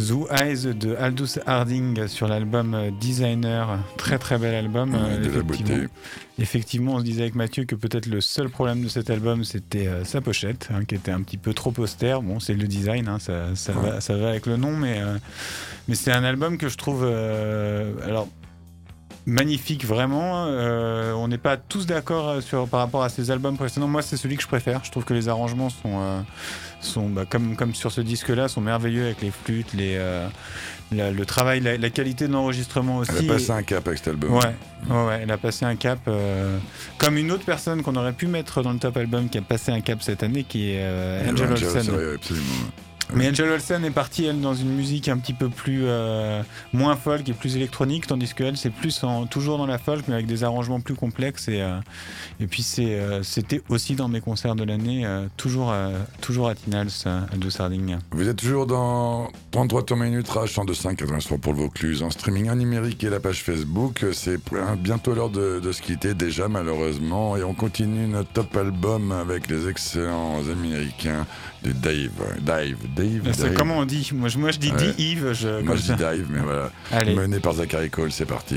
Zoo 0.00 0.28
Eyes 0.30 0.74
de 0.74 0.94
Aldous 0.94 1.38
Harding 1.44 2.06
sur 2.06 2.28
l'album 2.28 2.90
Designer, 3.00 3.78
très 3.98 4.18
très 4.18 4.38
bel 4.38 4.54
album. 4.54 4.96
effectivement. 5.22 5.88
effectivement, 6.38 6.94
on 6.94 6.98
se 7.00 7.04
disait 7.04 7.22
avec 7.22 7.34
Mathieu 7.34 7.64
que 7.64 7.74
peut-être 7.74 8.06
le 8.06 8.20
seul 8.20 8.48
problème 8.48 8.82
de 8.82 8.88
cet 8.88 9.10
album 9.10 9.44
c'était 9.44 9.88
sa 10.04 10.20
pochette, 10.20 10.70
hein, 10.72 10.84
qui 10.86 10.94
était 10.94 11.12
un 11.12 11.20
petit 11.20 11.36
peu 11.36 11.52
trop 11.52 11.74
austère. 11.78 12.22
Bon, 12.22 12.40
c'est 12.40 12.54
le 12.54 12.66
design, 12.66 13.06
hein, 13.06 13.18
ça, 13.20 13.54
ça, 13.54 13.72
va, 13.72 14.00
ça, 14.00 14.16
va, 14.16 14.30
avec 14.30 14.46
le 14.46 14.56
nom, 14.56 14.72
mais, 14.72 15.00
mais 15.86 15.94
c'est 15.94 16.10
un 16.10 16.24
album 16.24 16.56
que 16.58 16.68
je 16.68 16.78
trouve. 16.78 17.04
alors, 17.04 18.28
magnifique 19.26 19.84
vraiment. 19.84 20.46
Euh, 20.46 21.12
on 21.12 21.28
n'est 21.28 21.38
pas 21.38 21.56
tous 21.56 21.86
d'accord 21.86 22.28
euh, 22.28 22.40
sur 22.40 22.68
par 22.68 22.80
rapport 22.80 23.02
à 23.02 23.08
ces 23.08 23.30
albums 23.30 23.56
précédents. 23.56 23.88
Moi, 23.88 24.02
c'est 24.02 24.16
celui 24.16 24.36
que 24.36 24.42
je 24.42 24.48
préfère. 24.48 24.84
Je 24.84 24.90
trouve 24.90 25.04
que 25.04 25.14
les 25.14 25.28
arrangements 25.28 25.70
sont 25.70 26.00
euh, 26.00 26.20
sont 26.80 27.08
bah, 27.08 27.24
comme 27.28 27.56
comme 27.56 27.74
sur 27.74 27.92
ce 27.92 28.00
disque-là 28.00 28.48
sont 28.48 28.60
merveilleux 28.60 29.04
avec 29.04 29.22
les 29.22 29.30
flûtes, 29.30 29.72
les 29.74 29.98
le 30.90 31.24
travail, 31.24 31.60
la, 31.60 31.90
qualité 31.90 32.28
de 32.28 32.32
l'enregistrement 32.32 32.98
aussi. 32.98 33.12
Elle 33.18 33.30
a 33.30 33.32
passé 33.32 33.50
un 33.50 33.62
cap 33.62 33.86
avec 33.86 33.98
cet 33.98 34.08
album. 34.08 34.34
Ouais, 34.34 34.54
ouais, 34.90 35.20
elle 35.22 35.30
a 35.30 35.38
passé 35.38 35.64
un 35.64 35.74
cap. 35.74 36.00
comme 36.98 37.16
une 37.16 37.32
autre 37.32 37.46
personne 37.46 37.82
qu'on 37.82 37.96
aurait 37.96 38.12
pu 38.12 38.26
mettre 38.26 38.62
dans 38.62 38.72
le 38.72 38.78
top 38.78 38.98
album 38.98 39.30
qui 39.30 39.38
a 39.38 39.42
passé 39.42 39.72
un 39.72 39.80
cap 39.80 40.02
cette 40.02 40.22
année, 40.22 40.44
qui 40.44 40.72
est 40.72 40.84
Angel 41.26 41.50
Olsen. 41.50 42.18
Mais 43.14 43.28
Angel 43.28 43.50
Olsen 43.50 43.84
est 43.84 43.90
partie, 43.90 44.24
elle, 44.24 44.40
dans 44.40 44.54
une 44.54 44.74
musique 44.74 45.08
un 45.08 45.18
petit 45.18 45.34
peu 45.34 45.48
plus 45.48 45.82
euh, 45.84 46.42
moins 46.72 46.96
folk 46.96 47.28
et 47.28 47.34
plus 47.34 47.56
électronique, 47.56 48.06
tandis 48.06 48.32
qu'elle, 48.32 48.56
c'est 48.56 48.70
plus 48.70 49.04
toujours 49.30 49.58
dans 49.58 49.66
la 49.66 49.78
folk, 49.78 50.04
mais 50.08 50.14
avec 50.14 50.26
des 50.26 50.44
arrangements 50.44 50.80
plus 50.80 50.94
complexes. 50.94 51.48
Et, 51.48 51.60
euh, 51.60 51.78
et 52.40 52.46
puis, 52.46 52.64
euh, 52.78 53.22
c'était 53.22 53.60
aussi 53.68 53.96
dans 53.96 54.08
mes 54.08 54.20
concerts 54.20 54.54
de 54.54 54.64
l'année, 54.64 55.06
toujours, 55.36 55.74
toujours 56.20 56.48
à 56.48 56.54
Tinals, 56.54 56.88
à 57.04 57.36
Doussarding. 57.36 57.98
Vous 58.12 58.28
êtes 58.28 58.36
toujours 58.36 58.66
dans 58.66 59.28
33 59.50 59.84
tours 59.84 59.96
minutes, 59.96 60.28
rage 60.28 60.54
102.5, 60.54 60.96
83 60.96 61.38
pour 61.38 61.52
le 61.52 61.58
Vaucluse, 61.58 62.02
en 62.02 62.10
streaming 62.10 62.48
en 62.50 62.56
numérique 62.56 63.04
et 63.04 63.10
la 63.10 63.20
page 63.20 63.42
Facebook. 63.42 64.04
C'est 64.12 64.38
bientôt 64.78 65.14
l'heure 65.14 65.30
de, 65.30 65.60
de 65.60 65.72
se 65.72 65.82
quitter, 65.82 66.14
déjà, 66.14 66.48
malheureusement. 66.48 67.36
Et 67.36 67.44
on 67.44 67.54
continue 67.54 68.06
notre 68.06 68.30
top 68.30 68.56
album 68.56 69.12
avec 69.12 69.48
les 69.48 69.68
excellents 69.68 70.40
américains 70.50 71.26
de 71.62 71.72
Dave. 71.72 72.40
Dave, 72.40 72.76
Dave. 73.08 73.54
Comment 73.54 73.78
on 73.78 73.84
dit 73.84 74.10
Moi, 74.14 74.28
je, 74.28 74.38
moi, 74.38 74.50
je 74.50 74.58
dis 74.58 74.72
Yves. 74.98 75.32
Je, 75.32 75.62
moi, 75.62 75.76
je 75.76 75.82
dis 75.82 75.94
Dave, 75.94 76.26
mais 76.30 76.40
voilà. 76.40 76.70
Mené 77.14 77.40
par 77.40 77.54
Zachary 77.54 77.90
Cole, 77.90 78.12
c'est 78.12 78.26
parti. 78.26 78.56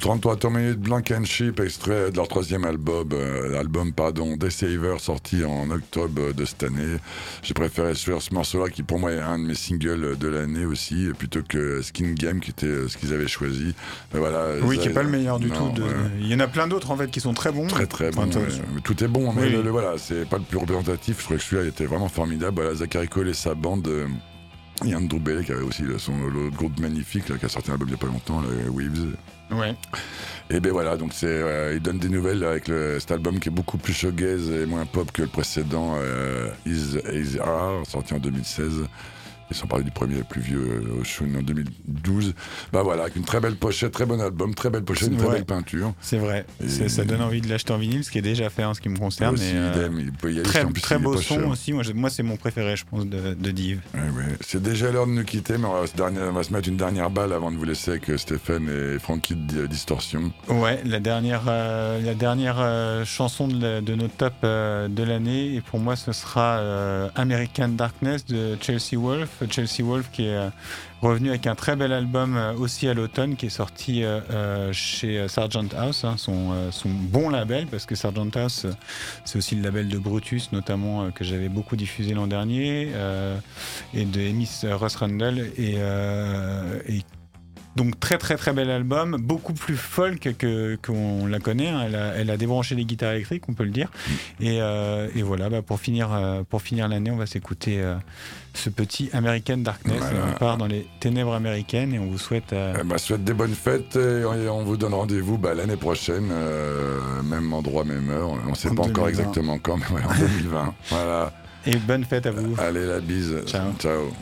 33 0.00 0.36
tours 0.36 0.50
minutes, 0.50 0.78
Blank 0.78 1.10
and 1.10 1.24
Sheep, 1.24 1.60
extrait 1.60 2.10
de 2.10 2.16
leur 2.16 2.28
troisième 2.28 2.64
album, 2.64 3.08
euh, 3.12 3.58
album 3.58 3.92
pardon, 3.92 4.36
The 4.36 4.50
Saver, 4.50 4.96
sorti 4.98 5.44
en 5.44 5.70
octobre 5.70 6.32
de 6.32 6.44
cette 6.44 6.62
année. 6.62 6.96
J'ai 7.42 7.54
préféré 7.54 7.94
sur 7.94 8.20
ce 8.20 8.34
morceau-là, 8.34 8.68
qui 8.68 8.82
pour 8.82 8.98
moi 8.98 9.12
est 9.12 9.20
un 9.20 9.38
de 9.38 9.44
mes 9.44 9.54
singles 9.54 10.16
de 10.16 10.28
l'année 10.28 10.64
aussi, 10.64 11.08
plutôt 11.16 11.40
que 11.46 11.82
Skin 11.82 12.12
Game, 12.12 12.40
qui 12.40 12.50
était 12.50 12.66
euh, 12.66 12.88
ce 12.88 12.96
qu'ils 12.96 13.12
avaient 13.12 13.28
choisi. 13.28 13.74
Mais 14.12 14.20
voilà, 14.20 14.54
oui, 14.62 14.78
qui 14.78 14.88
n'est 14.88 14.94
pas 14.94 15.02
le 15.02 15.10
meilleur 15.10 15.38
du 15.38 15.50
tout. 15.50 15.70
De... 15.74 15.84
Il 16.20 16.26
y 16.26 16.34
en 16.34 16.40
a 16.40 16.48
plein 16.48 16.66
d'autres 16.66 16.90
en 16.90 16.96
fait 16.96 17.10
qui 17.10 17.20
sont 17.20 17.34
très 17.34 17.52
bons. 17.52 17.66
Très 17.66 17.86
très 17.86 18.10
bons. 18.10 18.28
tout 18.84 19.04
est 19.04 19.08
bon, 19.08 19.32
mais 19.32 19.48
le, 19.48 19.70
voilà, 19.70 19.98
c'est 19.98 20.28
pas 20.28 20.38
le 20.38 20.44
plus 20.44 20.58
représentatif. 20.58 21.18
Je 21.18 21.24
trouvais 21.24 21.38
que 21.38 21.44
celui-là 21.44 21.68
était 21.68 21.86
vraiment 21.86 22.08
formidable. 22.08 22.56
Voilà, 22.56 22.74
Zachary 22.74 23.08
Cole 23.08 23.28
et 23.28 23.34
sa 23.34 23.54
bande. 23.54 23.88
Il 24.84 24.90
y 24.90 24.94
a 24.94 24.98
Andrew 24.98 25.18
Bellet 25.18 25.42
qui 25.42 25.52
avait 25.52 25.62
aussi 25.62 25.84
son 25.98 26.12
groupe 26.54 26.78
magnifique 26.80 27.24
qui 27.24 27.44
a 27.44 27.48
sorti 27.48 27.70
un 27.70 27.74
album 27.74 27.88
il 27.88 27.92
n'y 27.92 27.96
a 27.96 27.98
pas 27.98 28.06
longtemps, 28.06 28.42
les 28.42 28.68
Weaves. 28.68 29.16
Ouais. 29.50 29.74
Et 30.50 30.60
ben 30.60 30.72
voilà, 30.72 30.96
donc 30.96 31.12
c'est, 31.12 31.74
il 31.74 31.80
donne 31.80 31.98
des 31.98 32.08
nouvelles 32.08 32.44
avec 32.44 32.68
le, 32.68 32.98
cet 33.00 33.10
album 33.10 33.40
qui 33.40 33.48
est 33.48 33.52
beaucoup 33.52 33.78
plus 33.78 33.92
showgaze 33.92 34.50
et 34.50 34.66
moins 34.66 34.86
pop 34.86 35.10
que 35.12 35.22
le 35.22 35.28
précédent, 35.28 35.96
euh, 35.98 36.50
Is, 36.64 36.98
Is 37.12 37.38
sorti 37.88 38.14
en 38.14 38.18
2016. 38.18 38.86
Ils 39.50 39.56
sont 39.56 39.66
parlé 39.66 39.84
du 39.84 39.92
premier 39.92 40.22
plus 40.22 40.40
vieux 40.40 40.58
euh, 40.58 41.00
au 41.00 41.04
Shun 41.04 41.34
en 41.38 41.42
2012. 41.42 42.34
Bah 42.72 42.82
voilà, 42.82 43.02
avec 43.02 43.16
une 43.16 43.24
très 43.24 43.38
belle 43.40 43.54
pochette, 43.54 43.92
très 43.92 44.04
bon 44.04 44.20
album, 44.20 44.54
très 44.54 44.70
belle 44.70 44.82
pochette, 44.82 45.08
une 45.08 45.16
très 45.16 45.30
belle 45.30 45.44
peinture. 45.44 45.92
C'est 46.00 46.18
vrai. 46.18 46.44
Ça 46.88 47.04
donne 47.04 47.22
envie 47.22 47.40
de 47.40 47.48
l'acheter 47.48 47.72
en 47.72 47.78
vinyle, 47.78 48.02
ce 48.04 48.10
qui 48.10 48.18
est 48.18 48.22
déjà 48.22 48.50
fait 48.50 48.64
en 48.64 48.74
ce 48.74 48.80
qui 48.80 48.88
me 48.88 48.98
concerne. 48.98 49.34
Aussi, 49.34 49.52
euh, 49.54 49.88
il 49.98 50.12
peut 50.12 50.32
y 50.32 50.40
aller 50.40 50.42
très, 50.42 50.64
très 50.64 50.98
beau 50.98 51.16
son 51.16 51.44
aussi. 51.44 51.72
Moi, 51.72 51.84
moi 51.94 52.10
c'est 52.10 52.24
mon 52.24 52.36
préféré, 52.36 52.76
je 52.76 52.84
pense, 52.84 53.06
de, 53.06 53.34
de 53.34 53.50
Div. 53.50 53.80
C'est 54.40 54.62
déjà 54.62 54.90
l'heure 54.90 55.06
de 55.06 55.12
nous 55.12 55.24
quitter, 55.24 55.58
mais 55.58 55.66
on 55.66 55.72
va, 55.82 56.10
on 56.28 56.32
va, 56.32 56.42
se 56.42 56.52
mettre 56.52 56.68
une 56.68 56.76
dernière 56.76 57.10
balle 57.10 57.32
avant 57.32 57.52
de 57.52 57.56
vous 57.56 57.64
laisser 57.64 57.92
avec 57.92 58.10
Stéphane 58.18 58.68
et 58.68 58.98
Frankie 58.98 59.36
de 59.36 59.66
Distorsion. 59.66 60.32
Ouais, 60.48 60.80
la 60.84 60.98
dernière, 60.98 61.44
euh, 61.46 62.00
la 62.02 62.14
dernière 62.14 63.06
chanson 63.06 63.46
de, 63.46 63.80
de, 63.80 63.94
notre 63.94 64.14
top 64.14 64.34
de 64.42 65.02
l'année, 65.02 65.54
et 65.54 65.60
pour 65.60 65.78
moi, 65.78 65.94
ce 65.94 66.10
sera 66.10 66.58
American 67.14 67.68
Darkness 67.68 68.26
de 68.26 68.56
Chelsea 68.60 68.96
Wolf. 68.96 69.35
Chelsea 69.50 69.82
Wolf 69.82 70.10
qui 70.10 70.26
est 70.26 70.34
euh, 70.34 70.50
revenu 71.02 71.28
avec 71.30 71.46
un 71.46 71.54
très 71.54 71.76
bel 71.76 71.92
album 71.92 72.36
euh, 72.36 72.54
aussi 72.54 72.88
à 72.88 72.94
l'automne 72.94 73.36
qui 73.36 73.46
est 73.46 73.50
sorti 73.50 74.02
euh, 74.02 74.72
chez 74.72 75.28
Sargent 75.28 75.66
House, 75.76 76.04
hein, 76.04 76.16
son, 76.16 76.54
bon 76.86 77.28
label 77.28 77.66
parce 77.66 77.86
que 77.86 77.94
Sargent 77.94 78.28
House 78.34 78.66
c'est 79.24 79.38
aussi 79.38 79.54
le 79.54 79.62
label 79.62 79.88
de 79.88 79.98
Brutus 79.98 80.52
notamment 80.52 81.10
que 81.10 81.24
j'avais 81.24 81.48
beaucoup 81.48 81.76
diffusé 81.76 82.14
l'an 82.14 82.26
dernier 82.26 82.92
et 83.94 84.04
de 84.04 84.20
Emis 84.20 84.62
Ross 84.64 84.96
Rundle 84.96 85.50
et, 85.56 85.76
et 86.88 87.02
donc 87.76 88.00
très 88.00 88.16
très 88.16 88.36
très 88.36 88.52
bel 88.52 88.70
album, 88.70 89.18
beaucoup 89.20 89.52
plus 89.52 89.76
folk 89.76 90.34
que 90.38 90.78
qu'on 90.84 91.26
la 91.26 91.38
connaît. 91.38 91.68
Hein. 91.68 91.88
Elle, 92.16 92.30
a, 92.30 92.36
débranché 92.36 92.74
les 92.74 92.84
guitares 92.84 93.12
électriques, 93.12 93.44
on 93.48 93.52
peut 93.52 93.64
le 93.64 93.70
dire. 93.70 93.90
Et, 94.40 94.58
euh, 94.60 95.08
voilà, 95.22 95.50
bah, 95.50 95.62
pour 95.62 95.78
finir 95.78 96.12
euh, 96.12 96.42
pour 96.48 96.62
finir 96.62 96.88
l'année, 96.88 97.10
on 97.10 97.16
va 97.16 97.26
s'écouter 97.26 97.80
euh, 97.80 97.96
ce 98.54 98.70
petit 98.70 99.10
American 99.12 99.58
Darkness. 99.58 100.02
On 100.28 100.38
part 100.38 100.56
dans 100.56 100.66
les 100.66 100.88
ténèbres 101.00 101.34
américaines 101.34 101.92
et 101.92 101.98
on 101.98 102.06
vous 102.06 102.18
souhaite. 102.18 102.52
Eh 102.52 102.82
ben, 102.82 102.98
souhaite 102.98 103.24
des 103.24 103.34
bonnes 103.34 103.54
fêtes 103.54 103.96
et 103.96 104.24
on 104.24 104.64
vous 104.64 104.76
donne 104.76 104.94
rendez-vous 104.94 105.36
bah, 105.36 105.54
l'année 105.54 105.76
prochaine, 105.76 106.32
même 107.24 107.52
endroit, 107.52 107.84
même 107.84 108.08
heure. 108.10 108.30
On 108.46 108.50
ne 108.50 108.54
sait 108.54 108.74
pas 108.74 108.84
encore 108.84 109.08
exactement 109.08 109.58
quand, 109.58 109.76
mais 109.76 110.02
en 110.02 110.14
2020. 110.18 110.74
voilà. 110.88 111.32
Et 111.66 111.76
bonne 111.76 112.04
fête 112.04 112.26
à 112.26 112.30
vous. 112.30 112.54
Allez 112.58 112.86
la 112.86 113.00
bise. 113.00 113.42
Ciao. 113.46 113.72
Ciao. 113.78 114.12